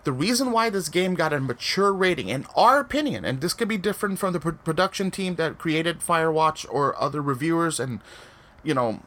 the 0.04 0.12
reason 0.12 0.52
why 0.52 0.70
this 0.70 0.88
game 0.88 1.16
got 1.16 1.34
a 1.34 1.40
mature 1.40 1.92
rating, 1.92 2.30
in 2.30 2.46
our 2.56 2.80
opinion, 2.80 3.26
and 3.26 3.42
this 3.42 3.54
could 3.54 3.68
be 3.68 3.78
different 3.78 4.20
from 4.20 4.34
the 4.34 4.40
pr- 4.40 4.52
production 4.52 5.12
team 5.12 5.36
that 5.36 5.58
created 5.58 6.00
Firewatch 6.00 6.66
or 6.70 7.00
other 7.02 7.22
reviewers, 7.22 7.80
and 7.80 8.00
you 8.64 8.74
know, 8.74 9.02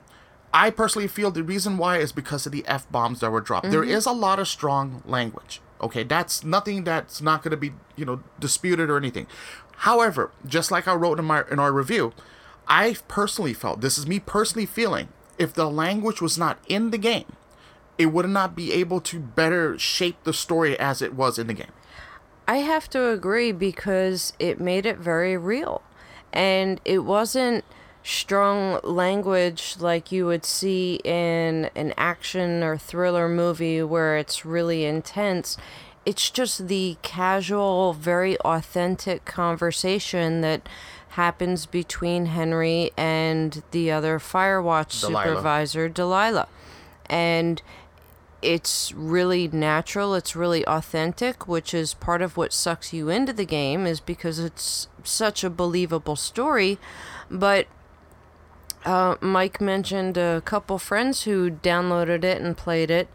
I 0.53 0.71
personally 0.71 1.09
feel 1.09 1.31
the 1.31 1.43
reason 1.43 1.79
why 1.79 1.99
is 1.99 2.13
because 2.13 2.47
of 2.47 2.53
the 2.53 2.67
f 2.67 2.91
bombs 2.91 3.21
that 3.21 3.31
were 3.31 3.41
dropped. 3.41 3.67
Mm-hmm. 3.67 3.73
There 3.73 3.85
is 3.85 4.07
a 4.07 4.13
lot 4.13 4.39
of 4.39 4.49
strong 4.49 5.03
language. 5.07 5.61
Okay, 5.81 6.03
that's 6.03 6.45
nothing 6.45 6.85
that's 6.85 7.21
not 7.21 7.43
going 7.43 7.51
to 7.51 7.57
be 7.57 7.73
you 7.97 8.05
know 8.05 8.23
disputed 8.39 8.91
or 8.91 8.97
anything. 8.97 9.27
However, 9.79 10.31
just 10.47 10.71
like 10.71 10.87
I 10.87 10.95
wrote 10.95 11.19
in 11.19 11.25
my 11.25 11.45
in 11.51 11.59
our 11.59 11.73
review, 11.73 12.13
I 12.69 12.97
personally 13.09 13.55
felt 13.55 13.81
this 13.81 13.99
is 13.99 14.07
me 14.07 14.21
personally 14.21 14.67
feeling 14.67 15.09
if 15.39 15.53
the 15.53 15.71
language 15.71 16.21
was 16.21 16.39
not 16.39 16.59
in 16.69 16.91
the 16.91 16.99
game 16.99 17.37
it 17.99 18.07
would 18.07 18.29
not 18.29 18.57
be 18.57 18.73
able 18.73 19.01
to 19.01 19.19
better 19.21 19.79
shape 19.79 20.17
the 20.25 20.33
story 20.33 20.79
as 20.79 21.01
it 21.01 21.15
was 21.15 21.39
in 21.39 21.47
the 21.47 21.55
game. 21.55 21.73
I 22.47 22.59
have 22.59 22.91
to 22.91 23.09
agree 23.09 23.53
because 23.53 24.33
it 24.39 24.61
made 24.61 24.85
it 24.85 24.99
very 24.99 25.37
real. 25.37 25.83
And 26.33 26.81
it 26.85 27.01
wasn't 27.01 27.65
strong 28.05 28.79
language 28.85 29.77
like 29.81 30.13
you 30.13 30.27
would 30.27 30.45
see 30.45 31.01
in 31.05 31.71
an 31.75 31.95
action 31.97 32.63
or 32.63 32.77
thriller 32.77 33.29
movie 33.29 33.83
where 33.83 34.19
it's 34.19 34.45
really 34.45 34.85
intense. 34.85 35.57
It's 36.05 36.31
just 36.31 36.69
the 36.69 36.99
casual, 37.01 37.95
very 37.95 38.39
authentic 38.41 39.25
conversation 39.25 40.43
that 40.43 40.69
happens 41.11 41.65
between 41.65 42.27
Henry 42.27 42.91
and 42.95 43.63
the 43.71 43.91
other 43.91 44.19
Firewatch 44.19 45.01
Delilah. 45.01 45.25
supervisor, 45.25 45.89
Delilah. 45.89 46.49
And 47.07 47.63
it's 48.43 48.93
really 48.93 49.49
natural, 49.49 50.15
it's 50.15 50.37
really 50.37 50.67
authentic, 50.67 51.49
which 51.49 51.73
is 51.73 51.95
part 51.95 52.21
of 52.21 52.37
what 52.37 52.53
sucks 52.53 52.93
you 52.93 53.09
into 53.09 53.33
the 53.33 53.47
game 53.47 53.87
is 53.87 54.01
because 54.01 54.39
it's 54.39 54.89
such 55.03 55.43
a 55.43 55.49
believable 55.49 56.17
story. 56.17 56.79
But 57.31 57.67
uh, 58.85 59.17
Mike 59.21 59.61
mentioned 59.61 60.17
a 60.17 60.43
couple 60.45 60.79
friends 60.79 61.23
who 61.23 61.51
downloaded 61.51 62.25
it 62.25 62.41
and 62.41 62.57
played 62.57 62.91
it. 62.91 63.09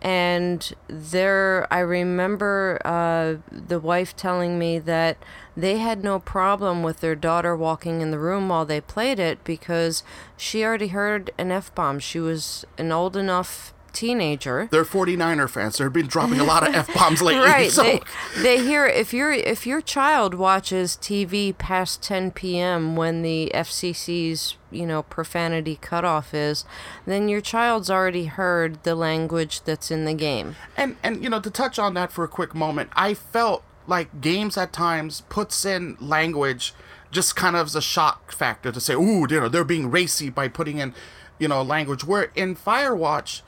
And 0.00 0.72
there, 0.86 1.66
I 1.72 1.80
remember 1.80 2.80
uh, 2.84 3.36
the 3.50 3.80
wife 3.80 4.14
telling 4.14 4.56
me 4.56 4.78
that 4.78 5.18
they 5.56 5.78
had 5.78 6.04
no 6.04 6.20
problem 6.20 6.84
with 6.84 7.00
their 7.00 7.16
daughter 7.16 7.56
walking 7.56 8.00
in 8.00 8.12
the 8.12 8.18
room 8.18 8.48
while 8.48 8.64
they 8.64 8.80
played 8.80 9.18
it 9.18 9.42
because 9.42 10.04
she 10.36 10.64
already 10.64 10.88
heard 10.88 11.32
an 11.36 11.50
F 11.50 11.74
bomb. 11.74 11.98
She 11.98 12.20
was 12.20 12.64
an 12.76 12.92
old 12.92 13.16
enough 13.16 13.74
teenager. 13.92 14.68
They're 14.70 14.84
49er 14.84 15.50
fans. 15.50 15.78
They've 15.78 15.92
been 15.92 16.06
dropping 16.06 16.40
a 16.40 16.44
lot 16.44 16.66
of 16.66 16.74
f 16.74 16.92
bombs 16.94 17.22
lately. 17.22 17.46
right 17.46 17.70
So 17.70 17.82
they, 17.82 18.00
they 18.36 18.58
hear 18.58 18.86
if 18.86 19.12
your 19.12 19.32
if 19.32 19.66
your 19.66 19.80
child 19.80 20.34
watches 20.34 20.98
tv 21.00 21.56
past 21.56 22.02
10 22.02 22.32
p.m 22.32 22.96
when 22.96 23.22
the 23.22 23.50
fcc's 23.54 24.56
you 24.70 24.86
know 24.86 25.02
profanity 25.02 25.78
cutoff 25.80 26.34
is 26.34 26.64
then 27.06 27.28
your 27.28 27.40
child's 27.40 27.90
already 27.90 28.26
heard 28.26 28.82
the 28.84 28.94
language 28.94 29.62
that's 29.62 29.90
in 29.90 30.04
the 30.04 30.14
game 30.14 30.56
and 30.76 30.96
and 31.02 31.22
you 31.22 31.30
know 31.30 31.40
to 31.40 31.50
touch 31.50 31.78
on 31.78 31.94
that 31.94 32.12
for 32.12 32.24
a 32.24 32.28
quick 32.28 32.54
moment, 32.54 32.90
I 32.94 33.14
felt 33.14 33.64
like 33.86 34.20
games 34.20 34.56
at 34.56 34.72
times 34.72 35.22
puts 35.28 35.64
in 35.64 35.96
language 36.00 36.74
just 37.10 37.34
kind 37.36 37.56
of 37.56 37.66
as 37.66 37.74
a 37.74 37.80
shock 37.80 38.32
factor 38.32 38.70
to 38.70 38.80
say, 38.80 38.94
ooh, 38.94 39.26
you 39.28 39.40
know, 39.40 39.48
they're 39.48 39.64
being 39.64 39.90
racy 39.90 40.28
by 40.28 40.46
putting 40.46 40.78
in, 40.78 40.94
you 41.38 41.48
know, 41.48 41.62
language. 41.62 42.04
Where 42.04 42.30
in 42.34 42.54
Firewatch, 42.54 43.40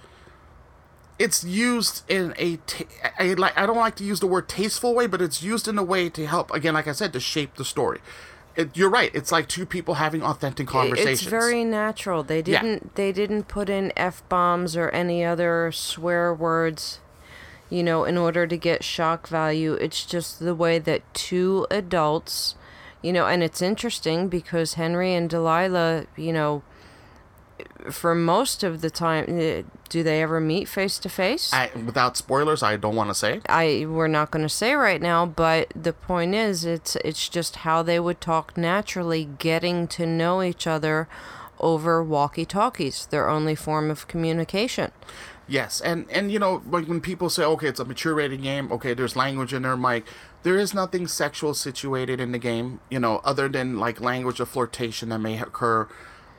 it's 1.20 1.44
used 1.44 2.02
in 2.08 2.32
a, 2.38 2.56
ta- 2.56 2.86
a 3.20 3.34
like 3.34 3.56
I 3.56 3.66
don't 3.66 3.76
like 3.76 3.94
to 3.96 4.04
use 4.04 4.20
the 4.20 4.26
word 4.26 4.48
tasteful 4.48 4.94
way, 4.94 5.06
but 5.06 5.20
it's 5.20 5.42
used 5.42 5.68
in 5.68 5.76
a 5.76 5.82
way 5.82 6.08
to 6.08 6.26
help. 6.26 6.50
Again, 6.50 6.72
like 6.72 6.88
I 6.88 6.92
said, 6.92 7.12
to 7.12 7.20
shape 7.20 7.56
the 7.56 7.64
story. 7.64 8.00
It, 8.56 8.76
you're 8.76 8.90
right. 8.90 9.14
It's 9.14 9.30
like 9.30 9.46
two 9.46 9.66
people 9.66 9.94
having 9.94 10.22
authentic 10.22 10.66
conversations. 10.66 11.20
it's 11.20 11.30
very 11.30 11.62
natural 11.62 12.22
they 12.22 12.40
didn't 12.42 12.94
they 12.96 13.12
didn't 13.12 13.44
put 13.44 13.68
in 13.68 13.92
f-bombs 13.96 14.76
or 14.76 14.88
any 14.90 15.22
other 15.24 15.70
swear 15.72 16.34
words 16.34 17.00
you 17.68 17.82
know 17.82 18.04
in 18.04 18.16
order 18.18 18.46
to 18.48 18.56
get 18.56 18.82
shock 18.82 19.28
value 19.28 19.74
it's 19.74 20.04
just 20.04 20.40
the 20.40 20.54
way 20.54 20.78
that 20.80 21.02
two 21.14 21.64
adults 21.70 22.56
you 23.02 23.12
know 23.12 23.26
and 23.26 23.44
it's 23.44 23.62
interesting 23.62 24.28
because 24.28 24.74
henry 24.74 25.14
and 25.14 25.30
delilah 25.30 26.04
you 26.16 26.32
know 26.32 26.62
for 27.90 28.14
most 28.14 28.62
of 28.62 28.80
the 28.80 28.90
time 28.90 29.24
eh, 29.28 29.62
do 29.88 30.02
they 30.02 30.22
ever 30.22 30.40
meet 30.40 30.68
face 30.68 30.98
to 31.00 31.08
face 31.08 31.52
without 31.84 32.16
spoilers, 32.16 32.62
I 32.62 32.76
don't 32.76 32.96
want 32.96 33.10
to 33.10 33.14
say. 33.14 33.40
I 33.48 33.86
we're 33.88 34.08
not 34.08 34.30
going 34.30 34.44
to 34.44 34.48
say 34.48 34.74
right 34.74 35.00
now, 35.00 35.26
but 35.26 35.72
the 35.74 35.92
point 35.92 36.34
is, 36.34 36.64
it's 36.64 36.96
it's 36.96 37.28
just 37.28 37.56
how 37.56 37.82
they 37.82 38.00
would 38.00 38.20
talk 38.20 38.56
naturally, 38.56 39.28
getting 39.38 39.88
to 39.88 40.06
know 40.06 40.42
each 40.42 40.66
other 40.66 41.08
over 41.58 42.02
walkie-talkies, 42.02 43.06
their 43.06 43.28
only 43.28 43.54
form 43.54 43.90
of 43.90 44.08
communication. 44.08 44.92
Yes, 45.46 45.80
and 45.80 46.06
and 46.10 46.30
you 46.30 46.38
know, 46.38 46.62
like 46.68 46.86
when 46.86 47.00
people 47.00 47.28
say, 47.28 47.44
okay, 47.44 47.68
it's 47.68 47.80
a 47.80 47.84
mature 47.84 48.14
rated 48.14 48.42
game, 48.42 48.70
okay, 48.72 48.94
there's 48.94 49.16
language 49.16 49.52
in 49.52 49.62
there, 49.62 49.76
Mike. 49.76 50.06
There 50.42 50.56
is 50.56 50.72
nothing 50.72 51.06
sexual 51.06 51.52
situated 51.54 52.18
in 52.18 52.32
the 52.32 52.38
game, 52.38 52.80
you 52.88 52.98
know, 52.98 53.20
other 53.24 53.48
than 53.48 53.78
like 53.78 54.00
language 54.00 54.40
of 54.40 54.48
flirtation 54.48 55.10
that 55.10 55.18
may 55.18 55.38
occur. 55.38 55.88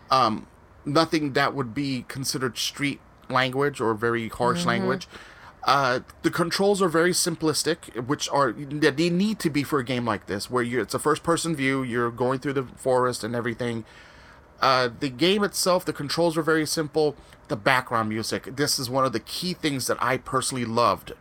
Um, 0.10 0.48
nothing 0.86 1.34
that 1.34 1.54
would 1.54 1.74
be 1.74 2.06
considered 2.08 2.58
street 2.58 3.00
language 3.30 3.80
or 3.80 3.94
very 3.94 4.30
harsh 4.30 4.66
language. 4.66 5.08
Uh, 5.64 6.00
the 6.24 6.32
controls 6.32 6.82
are 6.82 6.90
very 6.90 7.12
simplistic, 7.12 8.06
which 8.08 8.28
are 8.30 8.52
they 8.52 9.10
need 9.10 9.38
to 9.40 9.50
be 9.50 9.64
for 9.64 9.80
a 9.80 9.84
game 9.84 10.06
like 10.06 10.26
this, 10.26 10.50
where 10.50 10.64
you 10.64 10.82
it's 10.82 10.94
a 10.94 11.00
first 11.00 11.22
person 11.22 11.56
view, 11.56 11.84
you're 11.84 12.10
going 12.10 12.40
through 12.40 12.54
the 12.54 12.64
forest 12.64 13.24
and 13.24 13.36
everything. 13.36 13.86
Uh, 14.60 14.90
the 15.00 15.10
game 15.10 15.44
itself, 15.44 15.86
the 15.86 15.94
controls 15.94 16.38
are 16.38 16.42
very 16.42 16.66
simple. 16.66 17.16
The 17.48 17.56
background 17.56 18.10
music, 18.10 18.56
this 18.56 18.80
is 18.80 18.90
one 18.90 19.06
of 19.06 19.14
the 19.14 19.20
key 19.20 19.54
things 19.54 19.88
that 19.88 20.02
I 20.02 20.18
personally 20.18 20.66
loved. 20.66 21.14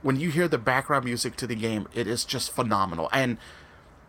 When 0.00 0.18
you 0.18 0.30
hear 0.30 0.48
the 0.48 0.58
background 0.58 1.04
music 1.04 1.36
to 1.36 1.46
the 1.46 1.54
game, 1.54 1.88
it 1.94 2.06
is 2.06 2.24
just 2.24 2.52
phenomenal. 2.52 3.08
And 3.12 3.38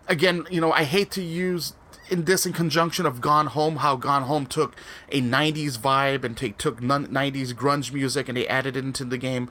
again, 0.08 0.46
you 0.50 0.62
know, 0.62 0.72
I 0.72 0.84
hate 0.84 1.12
to 1.12 1.22
use 1.22 1.74
in 2.10 2.26
this 2.26 2.46
in 2.46 2.54
conjunction 2.54 3.06
of 3.06 3.22
Gone 3.22 3.48
Home, 3.48 3.78
how 3.78 3.96
Gone 3.96 4.24
Home 4.24 4.46
took 4.46 4.76
a 5.10 5.22
90s 5.22 5.78
vibe 5.78 6.24
and 6.24 6.36
take, 6.36 6.58
took 6.58 6.82
90s 6.82 7.54
grunge 7.54 7.94
music 7.94 8.28
and 8.28 8.38
they 8.38 8.48
added 8.48 8.76
it 8.76 8.84
into 8.84 9.06
the 9.06 9.18
game. 9.18 9.50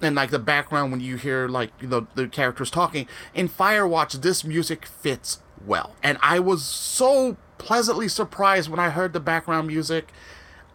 And 0.00 0.14
like 0.14 0.30
the 0.30 0.38
background 0.38 0.92
when 0.92 1.00
you 1.00 1.16
hear 1.16 1.48
like 1.48 1.72
you 1.80 1.88
know 1.88 2.06
the 2.14 2.28
characters 2.28 2.70
talking 2.70 3.08
in 3.34 3.48
Firewatch, 3.48 4.12
this 4.22 4.44
music 4.44 4.86
fits 4.86 5.42
well, 5.66 5.96
and 6.04 6.18
I 6.22 6.38
was 6.38 6.64
so 6.64 7.36
pleasantly 7.58 8.06
surprised 8.06 8.70
when 8.70 8.78
I 8.78 8.90
heard 8.90 9.12
the 9.12 9.18
background 9.18 9.66
music. 9.66 10.12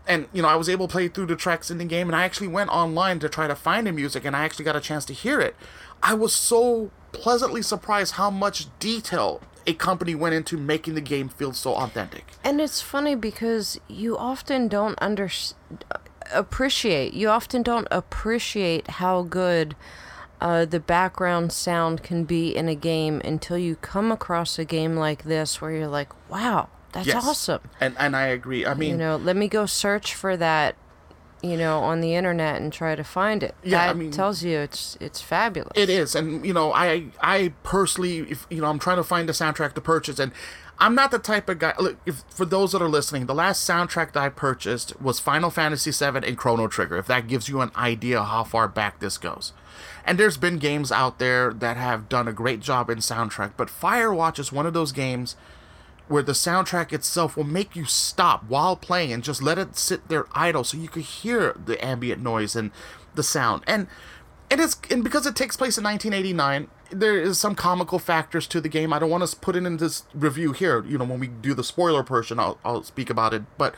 And 0.05 0.27
you 0.34 0.41
know, 0.41 0.50
I 0.50 0.58
was 0.58 0.67
able 0.67 0.89
to 0.89 0.91
play 0.91 1.08
through 1.08 1.27
the 1.27 1.38
tracks 1.38 1.72
in 1.72 1.77
the 1.77 1.86
game, 1.86 2.10
and 2.10 2.15
I 2.17 2.25
actually 2.25 2.50
went 2.50 2.70
online 2.70 3.20
to 3.20 3.29
try 3.29 3.48
to 3.48 3.55
find 3.55 3.88
the 3.88 3.93
music, 3.93 4.25
and 4.25 4.36
I 4.36 4.43
actually 4.43 4.65
got 4.65 4.75
a 4.75 4.82
chance 4.82 5.05
to 5.05 5.13
hear 5.13 5.39
it. 5.39 5.55
I 6.01 6.13
was 6.13 6.34
so 6.34 6.91
pleasantly 7.13 7.62
surprised 7.62 8.15
how 8.15 8.29
much 8.29 8.67
detail 8.79 9.41
a 9.65 9.74
company 9.74 10.15
went 10.15 10.36
into 10.36 10.58
making 10.58 10.96
the 10.96 11.01
game 11.01 11.29
feel 11.29 11.53
so 11.53 11.74
authentic. 11.75 12.25
And 12.43 12.60
it's 12.60 12.82
funny 12.82 13.15
because 13.15 13.79
you 13.88 14.17
often 14.17 14.67
don't 14.67 14.98
under 15.01 15.29
appreciate. 16.34 17.13
You 17.13 17.29
often 17.29 17.63
don't 17.63 17.88
appreciate 17.91 18.88
how 18.91 19.24
good 19.24 19.75
uh, 20.41 20.65
the 20.65 20.79
background 20.79 21.51
sound 21.51 22.03
can 22.03 22.24
be 22.25 22.55
in 22.55 22.67
a 22.67 22.75
game 22.75 23.22
until 23.24 23.58
you 23.58 23.75
come 23.77 24.12
across 24.12 24.60
a 24.60 24.65
game 24.65 24.96
like 24.96 25.24
this 25.24 25.62
where 25.62 25.72
you're 25.72 25.88
like, 25.88 26.10
"Wow, 26.29 26.70
that's 26.91 27.08
Yes. 27.08 27.24
awesome." 27.25 27.62
And 27.79 27.96
and 27.98 28.15
I 28.15 28.27
agree. 28.27 28.65
I 28.65 28.74
mean, 28.74 28.91
you 28.91 28.98
know, 28.98 29.15
let 29.15 29.36
me 29.36 29.48
go 29.48 29.65
search 29.65 30.13
for 30.13 30.36
that, 30.38 30.75
you 31.44 31.58
know, 31.58 31.80
on 31.80 32.00
the 32.00 32.16
internet 32.16 32.62
and 32.62 32.72
try 32.72 32.96
to 32.96 33.04
find 33.04 33.44
it. 33.44 33.54
Yeah, 33.64 33.84
I 33.84 33.88
that 33.88 33.98
mean- 33.98 34.12
tells 34.12 34.44
you 34.44 34.58
it's 34.60 34.98
it's 35.02 35.22
fabulous. 35.22 35.74
It 35.76 35.90
is, 35.90 36.16
and 36.16 36.46
you 36.46 36.54
know, 36.54 36.74
I 36.74 37.08
I 37.22 37.54
personally, 37.64 38.20
if 38.20 38.48
you 38.50 38.62
know, 38.62 38.68
I'm 38.68 38.80
trying 38.80 38.98
to 38.98 39.04
find 39.04 39.30
a 39.30 39.34
soundtrack 39.34 39.74
to 39.74 39.82
purchase, 39.82 40.20
and 40.20 40.32
I'm 40.80 40.96
not 40.96 41.12
the 41.12 41.20
type 41.20 41.50
of 41.50 41.60
guy. 41.60 41.74
Look, 41.78 41.98
if 42.06 42.24
for 42.30 42.46
those 42.46 42.72
that 42.72 42.82
are 42.82 42.90
listening, 42.90 43.26
the 43.28 43.36
last 43.36 43.70
soundtrack 43.70 44.14
that 44.14 44.24
I 44.24 44.30
purchased 44.30 45.00
was 45.02 45.20
Final 45.20 45.50
Fantasy 45.50 45.92
VII 45.92 46.26
and 46.26 46.38
Chrono 46.38 46.68
Trigger. 46.68 46.98
If 46.98 47.08
that 47.08 47.28
gives 47.28 47.48
you 47.50 47.60
an 47.62 47.72
idea 47.76 48.24
how 48.24 48.44
far 48.46 48.68
back 48.70 49.00
this 49.00 49.18
goes, 49.18 49.52
and 50.06 50.18
there's 50.18 50.38
been 50.38 50.58
games 50.58 50.92
out 50.94 51.20
there 51.20 51.54
that 51.54 51.76
have 51.78 52.08
done 52.10 52.28
a 52.30 52.34
great 52.34 52.62
job 52.62 52.90
in 52.90 53.00
soundtrack, 53.00 53.52
but 53.58 53.68
Firewatch 53.68 54.40
is 54.40 54.52
one 54.54 54.66
of 54.66 54.74
those 54.74 54.92
games 54.94 55.36
where 56.13 56.22
the 56.22 56.34
soundtrack 56.34 56.93
itself 56.93 57.36
will 57.36 57.43
make 57.43 57.75
you 57.75 57.86
stop 57.86 58.43
while 58.48 58.75
playing 58.75 59.12
and 59.12 59.24
just 59.24 59.41
let 59.41 59.58
it 59.58 59.75
sit 59.75 60.10
there 60.10 60.27
idle 60.34 60.63
so 60.63 60.77
you 60.77 60.88
could 60.88 61.01
hear 61.01 61.60
the 61.65 61.84
ambient 61.84 62.22
noise 62.22 62.55
and 62.55 62.70
the 63.15 63.24
sound. 63.24 63.63
And 63.65 63.88
it 64.48 64.60
is 64.60 64.77
and 64.91 65.03
because 65.03 65.25
it 65.25 65.36
takes 65.36 65.58
place 65.58 65.75
in 65.75 65.84
1989, 65.84 66.67
there 66.91 67.17
is 67.20 67.39
some 67.39 67.55
comical 67.55 67.98
factors 67.98 68.46
to 68.50 68.62
the 68.62 68.70
game. 68.70 68.93
I 68.93 69.00
don't 69.00 69.10
want 69.10 69.27
to 69.27 69.36
put 69.36 69.55
it 69.55 69.65
in 69.65 69.77
this 69.77 70.03
review 70.13 70.51
here. 70.51 70.86
You 70.86 71.00
know, 71.00 71.05
when 71.05 71.20
we 71.20 71.25
do 71.25 71.55
the 71.55 71.63
spoiler 71.63 72.03
portion, 72.03 72.39
I'll, 72.39 72.60
I'll 72.63 72.84
speak 72.84 73.10
about 73.10 73.34
it. 73.34 73.41
But 73.58 73.74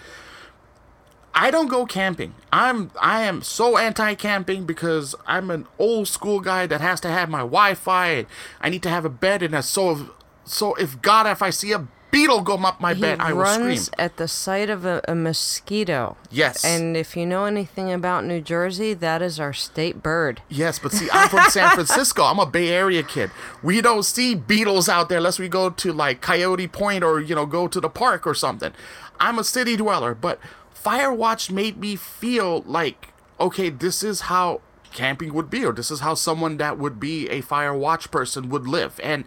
I 1.33 1.51
don't 1.51 1.67
go 1.67 1.85
camping. 1.85 2.35
I'm 2.51 2.91
I 2.99 3.21
am 3.21 3.43
so 3.43 3.77
anti-camping 3.77 4.65
because 4.65 5.15
I'm 5.25 5.49
an 5.49 5.67
old 5.79 6.09
school 6.09 6.41
guy 6.41 6.67
that 6.67 6.81
has 6.81 6.99
to 6.99 7.07
have 7.07 7.29
my 7.29 7.39
Wi-Fi. 7.39 8.25
I 8.59 8.69
need 8.69 8.83
to 8.83 8.89
have 8.89 9.05
a 9.05 9.09
bed, 9.09 9.41
and 9.41 9.63
so 9.63 9.91
if, 9.91 9.99
so 10.43 10.73
if 10.75 11.01
God, 11.01 11.27
if 11.27 11.41
I 11.41 11.49
see 11.49 11.71
a 11.71 11.87
beetle 12.15 12.41
go 12.41 12.55
up 12.55 12.79
my 12.79 12.93
he 12.93 13.01
bed, 13.01 13.19
I 13.19 13.33
will 13.33 13.41
runs 13.41 13.89
at 13.97 14.17
the 14.17 14.27
sight 14.27 14.69
of 14.69 14.85
a, 14.85 15.01
a 15.07 15.13
mosquito. 15.13 16.15
Yes. 16.31 16.63
And 16.63 16.95
if 16.95 17.17
you 17.17 17.25
know 17.25 17.45
anything 17.45 17.91
about 17.91 18.23
New 18.23 18.39
Jersey, 18.39 18.93
that 18.93 19.21
is 19.21 19.39
our 19.39 19.51
state 19.53 20.01
bird. 20.01 20.41
Yes, 20.47 20.79
but 20.79 20.93
see, 20.93 21.09
I'm 21.11 21.29
from 21.29 21.49
San 21.49 21.69
Francisco. 21.73 22.23
I'm 22.23 22.39
a 22.39 22.45
Bay 22.45 22.69
Area 22.69 23.03
kid. 23.03 23.31
We 23.61 23.81
don't 23.81 24.03
see 24.03 24.33
beetles 24.33 24.87
out 24.87 25.09
there 25.09 25.17
unless 25.17 25.39
we 25.39 25.49
go 25.49 25.69
to 25.69 25.93
like 25.93 26.21
Coyote 26.21 26.67
Point 26.67 27.03
or 27.03 27.19
you 27.19 27.35
know 27.35 27.45
go 27.45 27.67
to 27.67 27.79
the 27.81 27.89
park 27.89 28.25
or 28.25 28.33
something. 28.33 28.71
I'm 29.19 29.37
a 29.37 29.43
city 29.43 29.75
dweller, 29.75 30.15
but 30.15 30.39
Firewatch 30.73 31.51
made 31.51 31.77
me 31.77 31.95
feel 31.95 32.61
like 32.61 33.09
okay, 33.39 33.69
this 33.69 34.01
is 34.01 34.21
how 34.21 34.61
camping 34.93 35.33
would 35.33 35.49
be, 35.49 35.65
or 35.65 35.73
this 35.73 35.91
is 35.91 35.99
how 35.99 36.13
someone 36.13 36.55
that 36.57 36.77
would 36.77 36.99
be 36.99 37.27
a 37.29 37.41
Firewatch 37.41 38.09
person 38.09 38.49
would 38.49 38.65
live. 38.65 38.99
And 39.03 39.25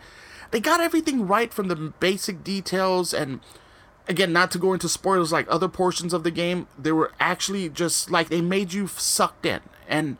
they 0.50 0.60
got 0.60 0.80
everything 0.80 1.26
right 1.26 1.52
from 1.52 1.68
the 1.68 1.76
basic 1.76 2.42
details 2.44 3.12
and 3.14 3.40
again 4.08 4.32
not 4.32 4.50
to 4.50 4.58
go 4.58 4.72
into 4.72 4.88
spoilers 4.88 5.30
like 5.32 5.46
other 5.50 5.68
portions 5.68 6.12
of 6.14 6.22
the 6.24 6.30
game 6.30 6.66
they 6.78 6.92
were 6.92 7.12
actually 7.20 7.68
just 7.68 8.10
like 8.10 8.28
they 8.28 8.40
made 8.40 8.72
you 8.72 8.86
sucked 8.86 9.44
in 9.46 9.60
and 9.88 10.16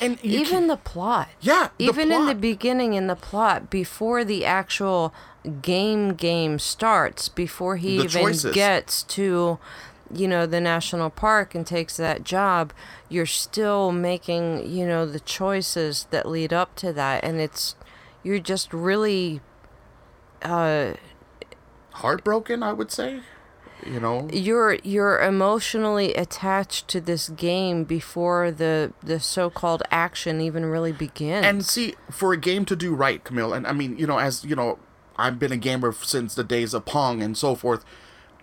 and 0.00 0.18
even 0.24 0.46
can- 0.60 0.66
the 0.68 0.76
plot. 0.76 1.28
Yeah, 1.40 1.70
the 1.76 1.84
Even 1.86 2.12
in 2.12 2.26
the 2.26 2.34
beginning 2.34 2.94
in 2.94 3.08
the 3.08 3.16
plot, 3.16 3.68
before 3.70 4.24
the 4.24 4.44
actual 4.46 5.12
game 5.60 6.14
game 6.14 6.58
starts, 6.60 7.28
before 7.28 7.76
he 7.76 7.98
The 7.98 8.04
even 8.04 8.22
choices. 8.22 8.54
gets 8.54 9.02
to, 9.02 9.58
you 10.14 10.28
know, 10.28 10.46
the 10.46 10.60
national 10.60 11.10
park 11.10 11.56
and 11.56 11.66
takes 11.66 11.96
that 11.96 12.22
job, 12.22 12.72
you're 13.08 13.26
still 13.26 13.90
making, 13.90 14.70
you 14.70 14.86
know, 14.86 15.04
the 15.04 15.20
choices 15.20 16.06
that 16.12 16.26
lead 16.26 16.52
up 16.52 16.76
to 16.76 16.92
that, 16.92 17.24
and 17.24 17.40
it's 17.40 17.74
you're 18.22 18.38
just 18.38 18.72
really 18.72 19.40
uh 20.42 20.94
heartbroken 21.92 22.62
i 22.62 22.72
would 22.72 22.90
say 22.90 23.20
you 23.86 23.98
know? 23.98 24.28
You're 24.32 24.74
you're 24.82 25.20
emotionally 25.20 26.14
attached 26.14 26.86
to 26.88 27.00
this 27.00 27.28
game 27.30 27.84
before 27.84 28.50
the 28.50 28.92
the 29.02 29.18
so-called 29.20 29.82
action 29.90 30.40
even 30.40 30.66
really 30.66 30.92
begins. 30.92 31.46
and 31.46 31.64
see 31.64 31.94
for 32.10 32.32
a 32.32 32.36
game 32.36 32.64
to 32.66 32.76
do 32.76 32.94
right 32.94 33.22
camille 33.24 33.52
and 33.52 33.66
i 33.66 33.72
mean 33.72 33.96
you 33.98 34.06
know 34.06 34.18
as 34.18 34.44
you 34.44 34.54
know 34.54 34.78
i've 35.16 35.38
been 35.38 35.52
a 35.52 35.56
gamer 35.56 35.92
since 35.92 36.34
the 36.34 36.44
days 36.44 36.74
of 36.74 36.84
pong 36.84 37.22
and 37.22 37.36
so 37.36 37.54
forth 37.54 37.84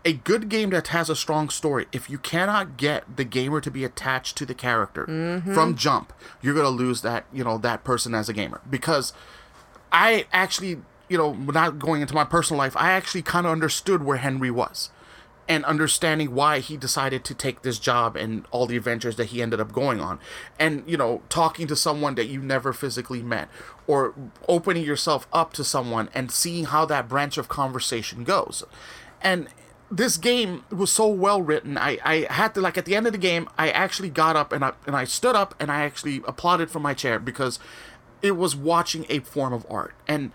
a 0.05 0.13
good 0.13 0.47
game 0.47 0.69
that 0.69 0.87
has 0.87 1.09
a 1.09 1.15
strong 1.15 1.49
story 1.49 1.85
if 1.91 2.09
you 2.09 2.17
cannot 2.17 2.77
get 2.77 3.17
the 3.17 3.23
gamer 3.23 3.59
to 3.59 3.69
be 3.69 3.83
attached 3.83 4.37
to 4.37 4.45
the 4.45 4.55
character 4.55 5.05
from 5.53 5.75
jump 5.75 6.13
you're 6.41 6.53
going 6.53 6.65
to 6.65 6.69
lose 6.69 7.01
that 7.01 7.25
you 7.33 7.43
know 7.43 7.57
that 7.57 7.83
person 7.83 8.13
as 8.15 8.29
a 8.29 8.33
gamer. 8.33 8.61
Because 8.69 9.13
i 9.91 10.25
actually 10.31 10.81
you 11.09 11.17
know 11.17 11.33
not 11.33 11.79
going 11.79 12.01
into 12.01 12.13
my 12.13 12.23
personal 12.23 12.57
life 12.57 12.75
i 12.77 12.91
actually 12.91 13.21
kind 13.21 13.45
of 13.45 13.51
understood 13.51 14.03
where 14.03 14.17
henry 14.17 14.51
was 14.51 14.89
and 15.47 15.63
understanding 15.65 16.33
why 16.33 16.59
he 16.59 16.75
decided 16.75 17.23
to 17.23 17.33
take 17.33 17.61
this 17.61 17.79
job 17.79 18.15
and 18.15 18.45
all 18.51 18.65
the 18.65 18.75
adventures 18.75 19.15
that 19.15 19.27
he 19.27 19.41
ended 19.41 19.59
up 19.59 19.71
going 19.71 19.99
on. 19.99 20.19
And 20.59 20.83
you 20.87 20.97
know 20.97 21.21
talking 21.29 21.67
to 21.67 21.75
someone 21.75 22.15
that 22.15 22.27
you 22.27 22.41
never 22.41 22.73
physically 22.73 23.21
met 23.21 23.49
or 23.85 24.13
opening 24.47 24.83
yourself 24.83 25.27
up 25.31 25.53
to 25.53 25.63
someone 25.63 26.09
and 26.13 26.31
seeing 26.31 26.65
how 26.65 26.85
that 26.85 27.07
branch 27.07 27.37
of 27.37 27.47
conversation 27.47 28.23
goes. 28.23 28.63
And 29.21 29.47
this 29.89 30.17
game 30.17 30.65
was 30.69 30.91
so 30.91 31.07
well 31.07 31.41
written. 31.41 31.77
I 31.77 31.97
i 32.03 32.27
had 32.29 32.53
to 32.55 32.61
like 32.61 32.77
at 32.77 32.85
the 32.85 32.95
end 32.95 33.05
of 33.07 33.13
the 33.13 33.17
game 33.17 33.47
i 33.57 33.69
actually 33.69 34.09
got 34.09 34.35
up 34.35 34.51
and 34.51 34.65
i 34.65 34.73
and 34.85 34.95
i 34.95 35.05
stood 35.05 35.35
up 35.35 35.55
and 35.59 35.71
i 35.71 35.83
actually 35.83 36.21
applauded 36.27 36.69
from 36.69 36.81
my 36.81 36.93
chair 36.93 37.19
because 37.19 37.57
it 38.21 38.31
was 38.31 38.55
watching 38.55 39.05
a 39.09 39.19
form 39.19 39.53
of 39.53 39.65
art 39.69 39.93
and 40.07 40.31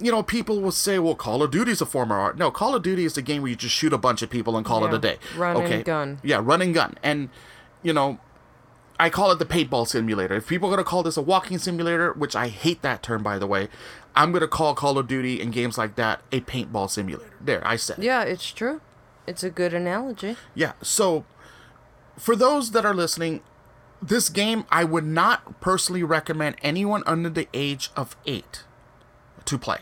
you 0.00 0.10
know, 0.10 0.22
people 0.22 0.60
will 0.60 0.72
say, 0.72 0.98
well, 0.98 1.14
Call 1.14 1.42
of 1.42 1.50
Duty's 1.50 1.80
a 1.80 1.86
form 1.86 2.10
of 2.10 2.18
art. 2.18 2.38
No, 2.38 2.50
Call 2.50 2.74
of 2.74 2.82
Duty 2.82 3.04
is 3.04 3.16
a 3.16 3.22
game 3.22 3.42
where 3.42 3.50
you 3.50 3.56
just 3.56 3.74
shoot 3.74 3.92
a 3.92 3.98
bunch 3.98 4.22
of 4.22 4.30
people 4.30 4.56
and 4.56 4.64
call 4.64 4.84
it 4.86 4.94
a 4.94 4.98
day. 4.98 5.18
run 5.36 5.56
and 5.58 5.84
gun. 5.84 6.18
Yeah, 6.22 6.40
run 6.42 6.62
and 6.62 6.72
gun. 6.72 6.94
And, 7.02 7.28
you 7.82 7.92
know, 7.92 8.18
I 8.98 9.10
call 9.10 9.30
it 9.30 9.38
the 9.38 9.44
paintball 9.46 9.86
simulator. 9.86 10.36
If 10.36 10.46
people 10.46 10.68
are 10.68 10.72
going 10.72 10.84
to 10.84 10.88
call 10.88 11.02
this 11.02 11.16
a 11.16 11.22
walking 11.22 11.58
simulator, 11.58 12.12
which 12.12 12.34
I 12.34 12.48
hate 12.48 12.82
that 12.82 13.02
term, 13.02 13.22
by 13.22 13.38
the 13.38 13.46
way, 13.46 13.68
I'm 14.16 14.32
going 14.32 14.40
to 14.42 14.48
call 14.48 14.74
Call 14.74 14.98
of 14.98 15.06
Duty 15.06 15.40
and 15.40 15.52
games 15.52 15.78
like 15.78 15.96
that 15.96 16.22
a 16.32 16.40
paintball 16.40 16.90
simulator. 16.90 17.32
There, 17.40 17.66
I 17.66 17.76
said 17.76 17.98
it. 17.98 18.04
yeah, 18.04 18.22
it's 18.22 18.50
true. 18.52 18.80
It's 19.26 19.44
a 19.44 19.50
good 19.50 19.74
analogy. 19.74 20.36
Yeah. 20.54 20.72
So, 20.82 21.24
for 22.16 22.34
those 22.34 22.72
that 22.72 22.84
are 22.84 22.94
listening, 22.94 23.42
this 24.02 24.28
game 24.28 24.64
I 24.70 24.84
would 24.84 25.04
not 25.04 25.60
personally 25.60 26.02
recommend 26.02 26.56
anyone 26.62 27.02
under 27.06 27.28
the 27.28 27.48
age 27.52 27.90
of 27.96 28.16
eight 28.26 28.64
to 29.44 29.58
play. 29.58 29.78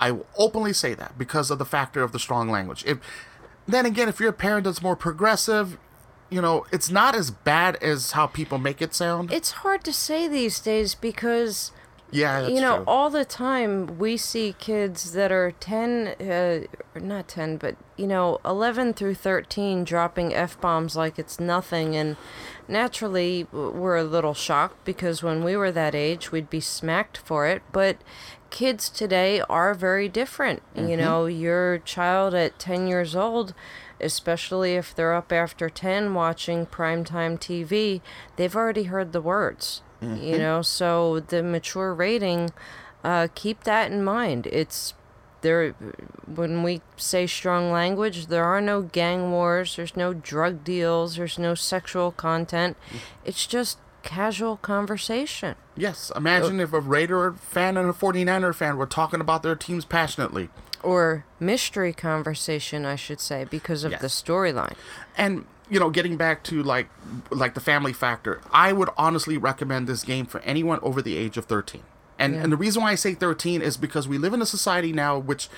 I 0.00 0.12
will 0.12 0.26
openly 0.36 0.72
say 0.72 0.94
that 0.94 1.18
because 1.18 1.50
of 1.50 1.58
the 1.58 1.64
factor 1.64 2.02
of 2.02 2.12
the 2.12 2.18
strong 2.18 2.48
language. 2.48 2.84
If 2.86 2.98
then 3.66 3.84
again, 3.84 4.08
if 4.08 4.20
you're 4.20 4.30
a 4.30 4.34
parent 4.34 4.64
that's 4.64 4.82
more 4.82 4.96
progressive, 4.96 5.76
you 6.30 6.40
know, 6.40 6.66
it's 6.72 6.90
not 6.90 7.14
as 7.14 7.30
bad 7.30 7.76
as 7.76 8.12
how 8.12 8.26
people 8.26 8.58
make 8.58 8.80
it 8.80 8.94
sound. 8.94 9.32
It's 9.32 9.50
hard 9.50 9.84
to 9.84 9.92
say 9.92 10.28
these 10.28 10.60
days 10.60 10.94
because 10.94 11.72
yeah, 12.10 12.40
that's 12.40 12.54
you 12.54 12.60
know 12.60 12.76
true. 12.76 12.84
all 12.86 13.10
the 13.10 13.24
time 13.24 13.98
we 13.98 14.16
see 14.16 14.54
kids 14.58 15.12
that 15.12 15.30
are 15.30 15.52
10 15.52 16.08
uh, 16.08 16.60
not 16.98 17.28
10 17.28 17.58
but 17.58 17.76
you 17.96 18.06
know 18.06 18.40
11 18.44 18.94
through 18.94 19.14
13 19.14 19.84
dropping 19.84 20.34
f-bombs 20.34 20.96
like 20.96 21.18
it's 21.18 21.38
nothing. 21.38 21.94
And 21.94 22.16
naturally 22.66 23.46
we're 23.52 23.96
a 23.96 24.04
little 24.04 24.34
shocked 24.34 24.84
because 24.84 25.22
when 25.22 25.44
we 25.44 25.56
were 25.56 25.72
that 25.72 25.94
age 25.94 26.32
we'd 26.32 26.50
be 26.50 26.60
smacked 26.60 27.18
for 27.18 27.46
it. 27.46 27.62
But 27.72 27.98
kids 28.50 28.88
today 28.88 29.42
are 29.42 29.74
very 29.74 30.08
different. 30.08 30.62
You 30.74 30.96
know 30.96 31.26
your 31.26 31.78
child 31.78 32.34
at 32.34 32.58
10 32.58 32.86
years 32.86 33.14
old 33.14 33.54
especially 34.00 34.76
if 34.76 34.94
they're 34.94 35.12
up 35.12 35.32
after 35.32 35.68
10 35.68 36.14
watching 36.14 36.64
primetime 36.64 37.36
tv 37.36 38.00
they've 38.36 38.54
already 38.54 38.84
heard 38.84 39.12
the 39.12 39.20
words 39.20 39.82
you 40.00 40.08
mm-hmm. 40.08 40.38
know? 40.38 40.62
So 40.62 41.20
the 41.20 41.42
mature 41.42 41.92
rating 41.92 42.50
uh, 43.04 43.28
keep 43.34 43.64
that 43.64 43.90
in 43.90 44.04
mind. 44.04 44.46
It's 44.48 44.94
there 45.40 45.70
when 46.26 46.62
we 46.62 46.80
say 46.96 47.24
strong 47.24 47.70
language 47.70 48.26
there 48.26 48.44
are 48.44 48.60
no 48.60 48.82
gang 48.82 49.30
wars 49.30 49.76
there's 49.76 49.94
no 49.94 50.12
drug 50.12 50.64
deals 50.64 51.14
there's 51.14 51.38
no 51.38 51.54
sexual 51.54 52.10
content. 52.10 52.76
Mm-hmm. 52.88 52.98
It's 53.24 53.46
just 53.46 53.78
casual 54.02 54.56
conversation. 54.56 55.54
Yes, 55.76 56.10
imagine 56.16 56.60
uh, 56.60 56.64
if 56.64 56.72
a 56.72 56.80
Raider 56.80 57.32
fan 57.32 57.76
and 57.76 57.88
a 57.88 57.92
49er 57.92 58.54
fan 58.54 58.76
were 58.76 58.86
talking 58.86 59.20
about 59.20 59.42
their 59.42 59.56
teams 59.56 59.84
passionately. 59.84 60.48
or 60.82 61.24
mystery 61.40 61.92
conversation 61.92 62.86
i 62.86 62.94
should 62.94 63.20
say 63.20 63.44
because 63.44 63.84
of 63.84 63.92
the 63.92 64.06
storyline. 64.06 64.76
And 65.16 65.44
you 65.70 65.78
know 65.80 65.90
getting 65.90 66.16
back 66.16 66.42
to 66.44 66.62
like 66.62 66.88
like 67.30 67.54
the 67.54 67.60
family 67.60 67.92
factor 67.92 68.40
i 68.52 68.72
would 68.72 68.88
honestly 68.96 69.36
recommend 69.36 69.86
this 69.86 70.02
game 70.04 70.26
for 70.26 70.40
anyone 70.40 70.78
over 70.82 71.00
the 71.02 71.16
age 71.16 71.36
of 71.36 71.44
13 71.46 71.82
and 72.18 72.34
Yeah. 72.34 72.42
and 72.42 72.52
the 72.52 72.56
reason 72.56 72.82
why 72.82 72.92
i 72.92 72.94
say 72.94 73.14
13 73.14 73.62
is 73.62 73.76
because 73.76 74.08
we 74.08 74.18
live 74.18 74.32
in 74.34 74.42
a 74.42 74.46
society 74.46 74.92
now 74.92 75.18
which 75.18 75.48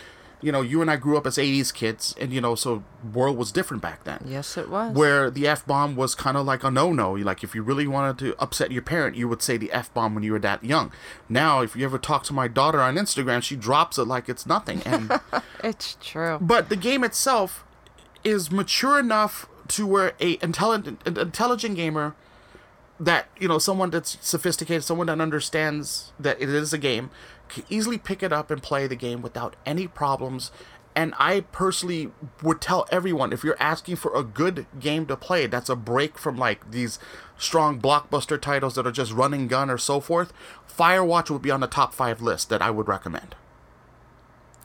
you 0.42 0.50
know 0.50 0.62
you 0.62 0.80
and 0.80 0.90
i 0.90 0.96
grew 0.96 1.18
up 1.18 1.26
as 1.26 1.36
80s 1.36 1.72
kids 1.74 2.14
and 2.18 2.32
you 2.32 2.40
know 2.40 2.54
so 2.54 2.82
world 3.12 3.36
was 3.36 3.52
different 3.52 3.82
back 3.82 4.04
then 4.04 4.22
yes 4.26 4.56
it 4.56 4.70
was 4.70 4.94
where 4.96 5.30
the 5.30 5.46
f 5.46 5.66
bomb 5.66 5.94
was 5.96 6.14
kind 6.14 6.36
of 6.38 6.46
like 6.46 6.64
a 6.64 6.70
no 6.70 6.92
no. 6.94 7.12
Like 7.12 7.44
if 7.44 7.54
you 7.54 7.62
really 7.62 7.86
wanted 7.86 8.16
to 8.20 8.34
upset 8.42 8.72
your 8.72 8.80
parent, 8.80 9.16
you 9.16 9.28
would 9.28 9.42
say 9.42 9.58
the 9.58 9.70
f 9.70 9.92
bomb 9.92 10.14
when 10.14 10.24
you 10.24 10.32
were 10.32 10.38
that 10.38 10.64
young. 10.64 10.92
Now, 11.28 11.60
if 11.60 11.76
you 11.76 11.84
ever 11.84 11.98
talk 11.98 12.24
to 12.24 12.32
my 12.32 12.48
daughter 12.48 12.80
on 12.80 12.94
Instagram, 12.96 13.42
she 13.42 13.54
drops 13.54 13.98
it 13.98 14.04
like 14.04 14.30
it's 14.30 14.46
nothing. 14.46 14.80
And 14.86 15.20
it's 15.62 15.98
true 16.00 16.38
but 16.40 16.70
the 16.70 16.76
game 16.76 17.04
itself 17.04 17.64
is 18.24 18.50
mature 18.50 18.98
enough 18.98 19.46
to 19.70 19.86
where 19.86 20.12
a 20.20 20.38
intelligent 20.42 21.00
an 21.06 21.18
intelligent 21.18 21.76
gamer 21.76 22.14
that 22.98 23.28
you 23.38 23.48
know 23.48 23.58
someone 23.58 23.90
that's 23.90 24.18
sophisticated 24.20 24.84
someone 24.84 25.06
that 25.06 25.20
understands 25.20 26.12
that 26.18 26.40
it 26.40 26.48
is 26.48 26.72
a 26.72 26.78
game 26.78 27.10
easily 27.68 27.98
pick 27.98 28.22
it 28.22 28.32
up 28.32 28.50
and 28.50 28.62
play 28.62 28.86
the 28.86 28.96
game 28.96 29.22
without 29.22 29.56
any 29.64 29.86
problems 29.86 30.52
and 30.94 31.14
i 31.18 31.40
personally 31.40 32.10
would 32.42 32.60
tell 32.60 32.86
everyone 32.90 33.32
if 33.32 33.42
you're 33.42 33.56
asking 33.60 33.96
for 33.96 34.14
a 34.14 34.22
good 34.22 34.66
game 34.78 35.06
to 35.06 35.16
play 35.16 35.46
that's 35.46 35.70
a 35.70 35.76
break 35.76 36.18
from 36.18 36.36
like 36.36 36.70
these 36.70 36.98
strong 37.38 37.80
blockbuster 37.80 38.40
titles 38.40 38.74
that 38.74 38.86
are 38.86 38.92
just 38.92 39.12
run 39.12 39.32
and 39.32 39.48
gun 39.48 39.70
or 39.70 39.78
so 39.78 40.00
forth 40.00 40.32
firewatch 40.68 41.30
would 41.30 41.42
be 41.42 41.50
on 41.50 41.60
the 41.60 41.66
top 41.66 41.94
five 41.94 42.20
list 42.20 42.48
that 42.50 42.60
i 42.62 42.70
would 42.70 42.86
recommend 42.88 43.34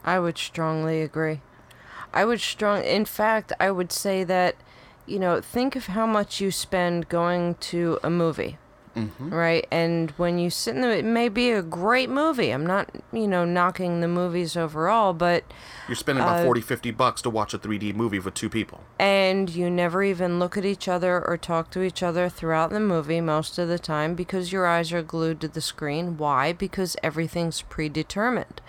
I 0.06 0.20
would 0.20 0.38
strongly 0.38 1.02
agree. 1.02 1.40
I 2.14 2.24
would 2.24 2.40
strong 2.40 2.84
in 2.84 3.04
fact, 3.04 3.52
I 3.58 3.72
would 3.72 3.90
say 3.90 4.22
that 4.22 4.54
you 5.06 5.18
know, 5.18 5.40
think 5.40 5.76
of 5.76 5.86
how 5.86 6.06
much 6.06 6.40
you 6.40 6.50
spend 6.50 7.08
going 7.08 7.54
to 7.56 7.98
a 8.02 8.10
movie. 8.10 8.58
Right? 9.20 9.66
And 9.70 10.10
when 10.12 10.38
you 10.38 10.50
sit 10.50 10.74
in 10.74 10.80
the 10.80 10.96
it 10.96 11.04
may 11.04 11.28
be 11.28 11.50
a 11.50 11.62
great 11.62 12.08
movie. 12.08 12.50
I'm 12.50 12.66
not, 12.66 12.90
you 13.12 13.28
know, 13.28 13.44
knocking 13.44 14.00
the 14.00 14.08
movies 14.08 14.56
overall, 14.56 15.12
but 15.12 15.44
you're 15.88 15.96
spending 15.96 16.24
about 16.24 16.40
Uh, 16.40 16.44
40 16.44 16.60
50 16.60 16.90
bucks 16.92 17.22
to 17.22 17.30
watch 17.30 17.52
a 17.54 17.58
3d 17.58 17.94
movie 17.94 18.18
with 18.18 18.34
two 18.34 18.48
people 18.48 18.80
and 18.98 19.50
you 19.50 19.68
never 19.70 20.02
even 20.02 20.38
look 20.38 20.56
at 20.56 20.64
each 20.64 20.88
other 20.88 21.22
or 21.26 21.36
talk 21.36 21.70
to 21.70 21.82
each 21.82 22.02
other 22.02 22.28
throughout 22.28 22.70
the 22.70 22.80
movie 22.80 23.20
most 23.20 23.58
of 23.58 23.68
the 23.68 23.78
time 23.78 24.14
because 24.14 24.50
your 24.52 24.66
eyes 24.66 24.92
are 24.92 25.02
glued 25.02 25.40
to 25.40 25.48
the 25.48 25.60
screen. 25.60 26.16
Why? 26.16 26.52
Because 26.52 26.96
everything's 27.02 27.62
predetermined. 27.62 28.60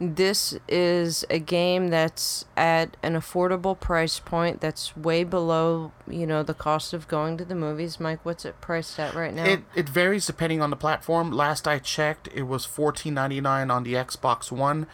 This 0.00 0.58
is 0.68 1.24
a 1.28 1.38
game 1.38 1.88
that's 1.88 2.46
at 2.56 2.96
an 3.02 3.14
affordable 3.14 3.78
price 3.78 4.18
point 4.18 4.60
that's 4.62 4.96
way 4.96 5.24
below, 5.24 5.92
you 6.08 6.26
know, 6.26 6.42
the 6.42 6.54
cost 6.54 6.94
of 6.94 7.06
going 7.06 7.36
to 7.36 7.44
the 7.44 7.54
movies. 7.54 8.00
Mike, 8.00 8.20
what's 8.24 8.44
it 8.46 8.60
priced 8.62 8.98
at 8.98 9.14
right 9.14 9.34
now? 9.34 9.44
It 9.50 9.62
it 9.74 9.88
varies 9.88 10.26
depending 10.26 10.62
on 10.62 10.70
the 10.70 10.76
platform. 10.76 11.30
Last 11.32 11.66
I 11.68 11.78
checked, 11.78 12.28
it 12.34 12.42
was 12.44 12.64
fourteen 12.64 13.14
ninety 13.14 13.40
nine 13.40 13.70
on 13.70 13.82
the 13.84 13.94
Xbox 13.94 14.50
One 14.52 14.86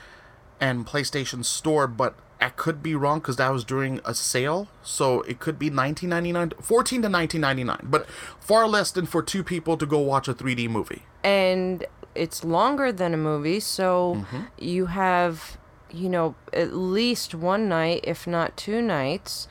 and 0.61 0.87
PlayStation 0.87 1.45
Store. 1.45 1.87
But 1.87 2.15
I 2.41 2.51
could 2.51 2.83
be 2.83 2.95
wrong 2.95 3.21
because 3.21 3.37
that 3.37 3.51
was 3.53 3.65
during 3.65 4.01
a 4.05 4.15
sale, 4.15 4.69
so 4.83 5.23
it 5.23 5.39
could 5.41 5.59
be 5.59 5.71
nineteen 5.71 6.11
ninety 6.11 6.33
nine, 6.33 6.53
fourteen 6.61 7.03
to 7.03 7.09
1999, 7.09 7.91
but 7.91 8.07
far 8.41 8.67
less 8.69 8.91
than 8.91 9.07
for 9.07 9.23
two 9.23 9.43
people 9.43 9.77
to 9.77 9.87
go 9.87 9.99
watch 9.99 10.29
a 10.29 10.35
3D 10.35 10.69
movie. 10.69 11.03
and 11.25 11.85
it's 12.15 12.43
longer 12.45 12.91
than 12.93 13.13
a 13.13 13.17
movie 13.19 13.61
so 13.61 14.15
Mm-hmm. 14.17 14.41
you 14.59 14.87
have 14.87 15.59
you 15.91 16.09
know 16.09 16.35
at 16.53 16.73
least 16.73 17.35
one 17.35 17.69
night 17.69 18.01
if 18.05 18.27
not 18.27 18.57
two 18.57 18.81
nights 18.81 19.47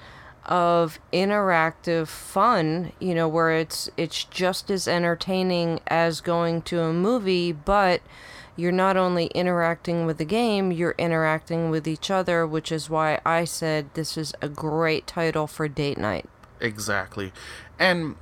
of 0.48 1.00
interactive 1.12 2.08
fun 2.08 2.92
you 3.00 3.16
know 3.16 3.28
where 3.28 3.52
it's 3.52 3.90
it's 3.98 4.24
just 4.26 4.70
as 4.70 4.88
entertaining 4.88 5.80
as 5.88 6.22
going 6.22 6.62
to 6.62 6.82
a 6.82 6.94
movie 6.94 7.52
but 7.52 8.02
you're 8.58 8.72
not 8.72 8.96
only 8.96 9.28
interacting 9.28 10.06
with 10.06 10.18
the 10.18 10.26
game 10.26 10.72
you're 10.72 10.96
interacting 10.98 11.70
with 11.70 11.88
each 11.88 12.10
other 12.10 12.46
which 12.46 12.72
is 12.72 12.90
why 12.90 13.20
I 13.26 13.44
said 13.44 13.90
this 13.94 14.18
is 14.18 14.34
a 14.42 14.48
great 14.50 15.08
title 15.08 15.48
for 15.48 15.68
date 15.68 15.98
night 15.98 16.30
Exactly. 16.60 17.34
And 17.80 18.16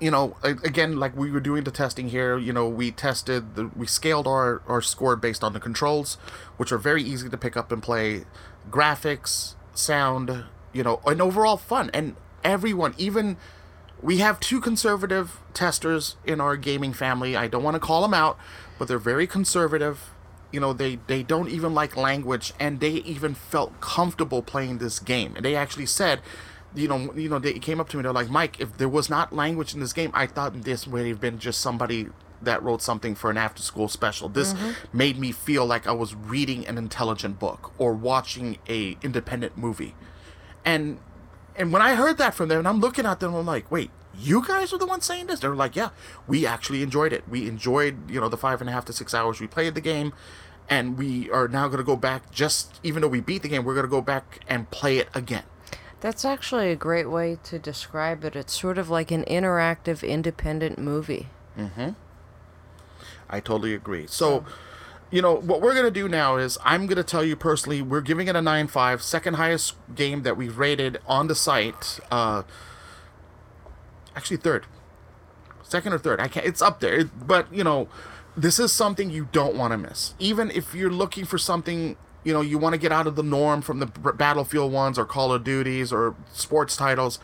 you 0.00 0.10
know, 0.10 0.36
again, 0.42 0.96
like 0.98 1.16
we 1.16 1.30
were 1.30 1.40
doing 1.40 1.64
the 1.64 1.70
testing 1.70 2.08
here, 2.08 2.36
you 2.36 2.52
know, 2.52 2.68
we 2.68 2.90
tested 2.90 3.54
the 3.54 3.70
we 3.76 3.86
scaled 3.86 4.26
our 4.26 4.62
our 4.66 4.82
score 4.82 5.16
based 5.16 5.44
on 5.44 5.52
the 5.52 5.60
controls, 5.60 6.14
which 6.56 6.72
are 6.72 6.78
very 6.78 7.02
easy 7.02 7.28
to 7.28 7.38
pick 7.38 7.56
up 7.56 7.70
and 7.70 7.82
play, 7.82 8.24
graphics, 8.70 9.54
sound, 9.72 10.44
you 10.74 10.82
know, 10.82 11.00
and 11.06 11.22
overall 11.22 11.56
fun. 11.56 11.90
And 11.94 12.16
everyone, 12.44 12.94
even 12.98 13.38
we 14.02 14.18
have 14.18 14.38
two 14.38 14.60
conservative 14.60 15.40
testers 15.54 16.16
in 16.26 16.40
our 16.40 16.56
gaming 16.58 16.92
family. 16.92 17.36
I 17.36 17.48
don't 17.48 17.62
want 17.62 17.76
to 17.76 17.80
call 17.80 18.02
them 18.02 18.12
out, 18.12 18.38
but 18.78 18.86
they're 18.86 18.98
very 18.98 19.26
conservative. 19.26 20.10
You 20.52 20.60
know, 20.60 20.74
they 20.74 20.98
they 21.06 21.22
don't 21.22 21.48
even 21.48 21.72
like 21.72 21.96
language, 21.96 22.52
and 22.60 22.80
they 22.80 22.90
even 22.90 23.34
felt 23.34 23.80
comfortable 23.80 24.42
playing 24.42 24.78
this 24.78 24.98
game. 24.98 25.34
And 25.36 25.44
they 25.44 25.56
actually 25.56 25.86
said, 25.86 26.20
you 26.74 26.86
know, 26.86 27.12
you 27.14 27.28
know, 27.28 27.38
they 27.38 27.54
came 27.54 27.80
up 27.80 27.88
to 27.90 27.96
me. 27.96 28.02
They're 28.02 28.12
like, 28.12 28.30
Mike, 28.30 28.60
if 28.60 28.76
there 28.76 28.88
was 28.88 29.08
not 29.08 29.32
language 29.32 29.74
in 29.74 29.80
this 29.80 29.92
game, 29.92 30.10
I 30.12 30.26
thought 30.26 30.62
this 30.62 30.86
would 30.86 31.06
have 31.06 31.20
been 31.20 31.38
just 31.38 31.60
somebody 31.60 32.08
that 32.42 32.62
wrote 32.62 32.82
something 32.82 33.14
for 33.14 33.30
an 33.30 33.38
after 33.38 33.62
school 33.62 33.88
special. 33.88 34.28
This 34.28 34.52
mm-hmm. 34.52 34.96
made 34.96 35.18
me 35.18 35.32
feel 35.32 35.64
like 35.64 35.86
I 35.86 35.92
was 35.92 36.14
reading 36.14 36.66
an 36.66 36.76
intelligent 36.76 37.38
book 37.38 37.72
or 37.78 37.94
watching 37.94 38.58
a 38.68 38.96
independent 39.02 39.56
movie. 39.56 39.94
And 40.64 40.98
and 41.56 41.72
when 41.72 41.82
I 41.82 41.94
heard 41.94 42.18
that 42.18 42.34
from 42.34 42.48
them, 42.48 42.58
and 42.58 42.68
I'm 42.68 42.80
looking 42.80 43.06
at 43.06 43.20
them, 43.20 43.34
I'm 43.34 43.46
like, 43.46 43.70
wait, 43.70 43.90
you 44.18 44.44
guys 44.46 44.72
are 44.72 44.78
the 44.78 44.86
ones 44.86 45.04
saying 45.04 45.26
this? 45.26 45.40
They're 45.40 45.54
like, 45.54 45.76
yeah, 45.76 45.90
we 46.26 46.46
actually 46.46 46.82
enjoyed 46.82 47.12
it. 47.12 47.28
We 47.28 47.48
enjoyed, 47.48 48.10
you 48.10 48.20
know, 48.20 48.28
the 48.28 48.36
five 48.36 48.60
and 48.60 48.68
a 48.68 48.72
half 48.72 48.84
to 48.86 48.92
six 48.92 49.14
hours 49.14 49.40
we 49.40 49.46
played 49.46 49.74
the 49.74 49.80
game. 49.80 50.12
And 50.68 50.96
we 50.96 51.30
are 51.30 51.46
now 51.46 51.68
going 51.68 51.78
to 51.78 51.84
go 51.84 51.96
back, 51.96 52.30
just 52.30 52.80
even 52.82 53.02
though 53.02 53.08
we 53.08 53.20
beat 53.20 53.42
the 53.42 53.48
game, 53.48 53.64
we're 53.64 53.74
going 53.74 53.84
to 53.84 53.90
go 53.90 54.00
back 54.00 54.40
and 54.48 54.70
play 54.70 54.96
it 54.96 55.08
again. 55.14 55.42
That's 56.00 56.24
actually 56.24 56.70
a 56.70 56.76
great 56.76 57.10
way 57.10 57.38
to 57.44 57.58
describe 57.58 58.24
it. 58.24 58.34
It's 58.34 58.58
sort 58.58 58.78
of 58.78 58.88
like 58.88 59.10
an 59.10 59.24
interactive 59.24 60.06
independent 60.06 60.78
movie. 60.78 61.28
Mm-hmm. 61.58 61.90
I 63.28 63.40
totally 63.40 63.74
agree. 63.74 64.06
So, 64.06 64.44
you 65.14 65.22
know, 65.22 65.36
what 65.36 65.60
we're 65.60 65.80
to 65.80 65.92
do 65.92 66.08
now 66.08 66.38
is 66.38 66.58
I'm 66.64 66.88
to 66.88 67.04
tell 67.04 67.22
you 67.22 67.36
personally, 67.36 67.80
we're 67.80 68.00
giving 68.00 68.26
it 68.26 68.34
a 68.34 68.40
9.5, 68.40 69.00
second 69.00 69.34
highest 69.34 69.76
game 69.94 70.24
that 70.24 70.36
we've 70.36 70.58
rated 70.58 70.98
on 71.06 71.28
the 71.28 71.36
site. 71.36 72.00
Uh, 72.10 72.42
actually, 74.16 74.38
third. 74.38 74.66
Second 75.62 75.92
or 75.92 75.98
third. 75.98 76.18
I 76.18 76.26
can't, 76.26 76.44
it's 76.44 76.60
up 76.60 76.80
there. 76.80 77.04
But, 77.04 77.46
you 77.54 77.62
know, 77.62 77.86
this 78.36 78.58
is 78.58 78.72
something 78.72 79.08
you 79.08 79.28
don't 79.30 79.54
want 79.54 79.70
to 79.70 79.78
miss. 79.78 80.14
Even 80.18 80.50
if 80.50 80.74
you're 80.74 80.90
looking 80.90 81.24
for 81.24 81.38
something, 81.38 81.96
you 82.24 82.32
know, 82.32 82.40
you 82.40 82.58
want 82.58 82.72
to 82.72 82.78
get 82.78 82.90
out 82.90 83.06
of 83.06 83.14
the 83.14 83.22
norm 83.22 83.62
from 83.62 83.78
the 83.78 83.86
Battlefield 83.86 84.72
ones 84.72 84.98
or 84.98 85.04
Call 85.04 85.32
of 85.32 85.44
Duties 85.44 85.92
or 85.92 86.16
sports 86.32 86.76
titles. 86.76 87.20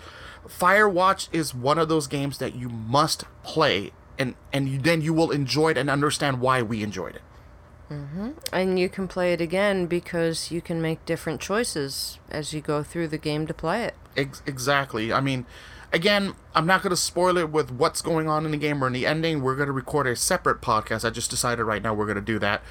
Firewatch 0.47 1.29
is 1.33 1.57
one 1.57 1.77
of 1.77 1.89
those 1.89 2.07
games 2.07 2.39
that 2.39 2.55
you 2.55 2.69
must 2.69 3.25
play, 3.43 3.91
and 4.17 4.37
and 4.53 4.69
you, 4.69 4.79
then 4.79 5.03
you 5.03 5.13
will 5.13 5.33
enjoy 5.33 5.71
it 5.71 5.77
and 5.77 5.91
understand 5.91 6.41
why 6.41 6.63
we 6.63 6.83
enjoyed 6.85 7.17
it. 7.17 7.23
And 8.53 8.79
you 8.79 8.89
can 8.89 9.09
play 9.09 9.33
it 9.33 9.41
again 9.41 9.87
because 9.87 10.51
you 10.51 10.61
can 10.61 10.81
make 10.81 11.05
different 11.05 11.41
choices 11.41 12.19
as 12.31 12.53
you 12.53 12.61
go 12.61 12.83
through 12.83 13.09
the 13.09 13.19
game 13.19 13.47
to 13.47 13.55
play 13.55 13.85
it. 13.85 13.95
Ex- 14.17 14.43
exactly. 14.47 15.13
I 15.13 15.21
mean, 15.21 15.47
again, 15.93 16.35
I'm 16.55 16.67
not 16.67 16.83
going 16.83 16.91
to 16.91 16.97
spoil 16.97 17.37
it 17.37 17.51
with 17.51 17.71
what's 17.71 18.03
going 18.03 18.29
on 18.29 18.45
in 18.45 18.53
the 18.53 18.57
game 18.57 18.83
or 18.83 18.87
in 18.87 18.93
the 18.93 19.07
ending. 19.07 19.43
We're 19.43 19.57
going 19.57 19.67
to 19.67 19.73
record 19.73 20.07
a 20.07 20.17
separate 20.17 20.61
podcast. 20.61 21.05
I 21.05 21.11
just 21.11 21.31
decided 21.31 21.65
right 21.65 21.83
now 21.83 21.95
we're 21.95 22.07
going 22.07 22.15
to 22.17 22.21
do 22.23 22.39
that 22.39 22.63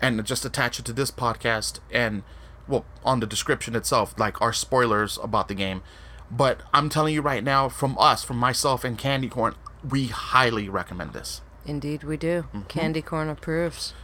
and 0.00 0.24
just 0.24 0.44
attach 0.44 0.78
it 0.78 0.84
to 0.84 0.92
this 0.92 1.10
podcast 1.10 1.80
and, 1.90 2.22
well, 2.68 2.84
on 3.04 3.20
the 3.20 3.26
description 3.26 3.74
itself, 3.74 4.14
like 4.18 4.40
our 4.40 4.52
spoilers 4.52 5.18
about 5.22 5.48
the 5.48 5.54
game. 5.54 5.82
But 6.30 6.62
I'm 6.72 6.88
telling 6.88 7.14
you 7.14 7.22
right 7.22 7.42
now, 7.42 7.68
from 7.68 7.96
us, 7.98 8.22
from 8.22 8.36
myself 8.36 8.84
and 8.84 8.98
Candy 8.98 9.28
Corn, 9.28 9.54
we 9.88 10.06
highly 10.06 10.68
recommend 10.68 11.14
this. 11.14 11.40
Indeed, 11.66 12.04
we 12.04 12.16
do. 12.16 12.42
Mm-hmm. 12.42 12.62
Candy 12.62 13.02
corn 13.02 13.28
approves. 13.28 13.94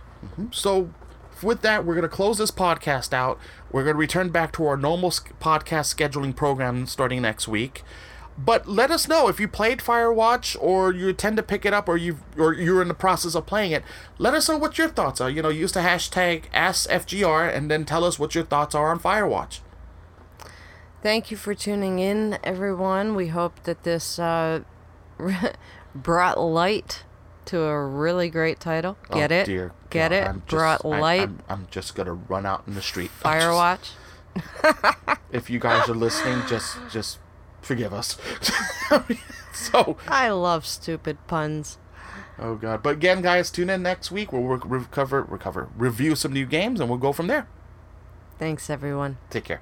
So, 0.53 0.91
with 1.43 1.63
that, 1.63 1.85
we're 1.85 1.95
going 1.95 2.03
to 2.03 2.09
close 2.09 2.39
this 2.39 2.51
podcast 2.51 3.13
out. 3.13 3.39
We're 3.71 3.85
going 3.85 3.95
to 3.95 3.99
return 4.01 4.31
back 4.31 4.53
to 4.53 4.67
our 4.67 4.77
normal 4.77 5.11
podcast 5.11 5.95
scheduling 5.95 6.35
program 6.35 6.87
starting 6.87 7.23
next 7.23 7.49
week. 7.49 7.83
But 8.37 8.67
let 8.67 8.91
us 8.91 9.07
know 9.07 9.29
if 9.29 9.39
you 9.39 9.47
played 9.47 9.79
Firewatch 9.79 10.57
or 10.61 10.93
you 10.93 11.09
intend 11.09 11.37
to 11.37 11.43
pick 11.43 11.65
it 11.65 11.73
up 11.73 11.89
or 11.89 11.97
you 11.97 12.19
or 12.37 12.53
you're 12.53 12.83
in 12.83 12.89
the 12.89 12.95
process 12.95 13.37
of 13.37 13.47
playing 13.47 13.71
it. 13.71 13.85
Let 14.19 14.35
us 14.35 14.49
know 14.49 14.57
what 14.59 14.77
your 14.77 14.89
thoughts 14.89 15.21
are. 15.21 15.31
You 15.31 15.41
know, 15.43 15.51
use 15.51 15.71
the 15.71 15.81
hashtag 15.81 16.51
AskFGR 16.53 17.55
and 17.55 17.71
then 17.71 17.85
tell 17.85 18.05
us 18.05 18.19
what 18.19 18.35
your 18.35 18.43
thoughts 18.45 18.75
are 18.75 18.91
on 18.91 18.99
Firewatch. 18.99 19.61
Thank 21.03 21.31
you 21.31 21.37
for 21.37 21.55
tuning 21.55 21.99
in, 22.01 22.39
everyone. 22.43 23.15
We 23.15 23.29
hope 23.29 23.63
that 23.65 23.85
this 23.85 24.19
uh, 24.19 24.61
brought 25.95 26.41
light 26.41 27.05
to 27.47 27.61
a 27.61 27.87
really 27.87 28.31
great 28.31 28.59
title. 28.59 28.97
Get 29.13 29.31
Oh, 29.31 29.35
it? 29.37 29.45
Dear 29.45 29.73
Get 29.95 30.13
it? 30.13 30.27
I'm 30.27 30.41
just- 30.41 30.49
brought 30.51 30.85
light. 30.85 31.23
I'm, 31.23 31.39
I'm 31.49 31.67
just 31.71 31.95
gonna 31.95 32.13
run 32.15 32.45
out 32.45 32.65
in 32.67 32.75
the 32.75 32.83
street. 32.83 33.11
I'm 33.25 33.41
just- 33.41 33.95
Firewatch. 34.37 35.19
if 35.33 35.49
you 35.49 35.59
guys 35.61 35.89
are 35.89 35.95
listening, 35.95 36.43
just 36.49 36.77
just 36.91 37.19
forgive 37.63 37.95
us. 37.95 38.19
so 39.55 39.97
I 40.09 40.31
love 40.31 40.67
stupid 40.67 41.19
puns. 41.29 41.79
Oh 42.39 42.57
god! 42.57 42.83
But 42.83 42.95
again, 42.95 43.23
guys, 43.23 43.51
tune 43.51 43.71
in 43.71 43.83
next 43.83 44.11
week. 44.11 44.33
We'll 44.33 44.43
recover, 44.43 45.23
recover, 45.23 45.69
review 45.77 46.17
some 46.17 46.33
new 46.33 46.47
games, 46.47 46.81
and 46.81 46.89
we'll 46.89 46.99
go 46.99 47.13
from 47.13 47.29
there. 47.29 47.47
Thanks, 48.39 48.69
everyone. 48.69 49.19
Take 49.31 49.45
care. 49.45 49.61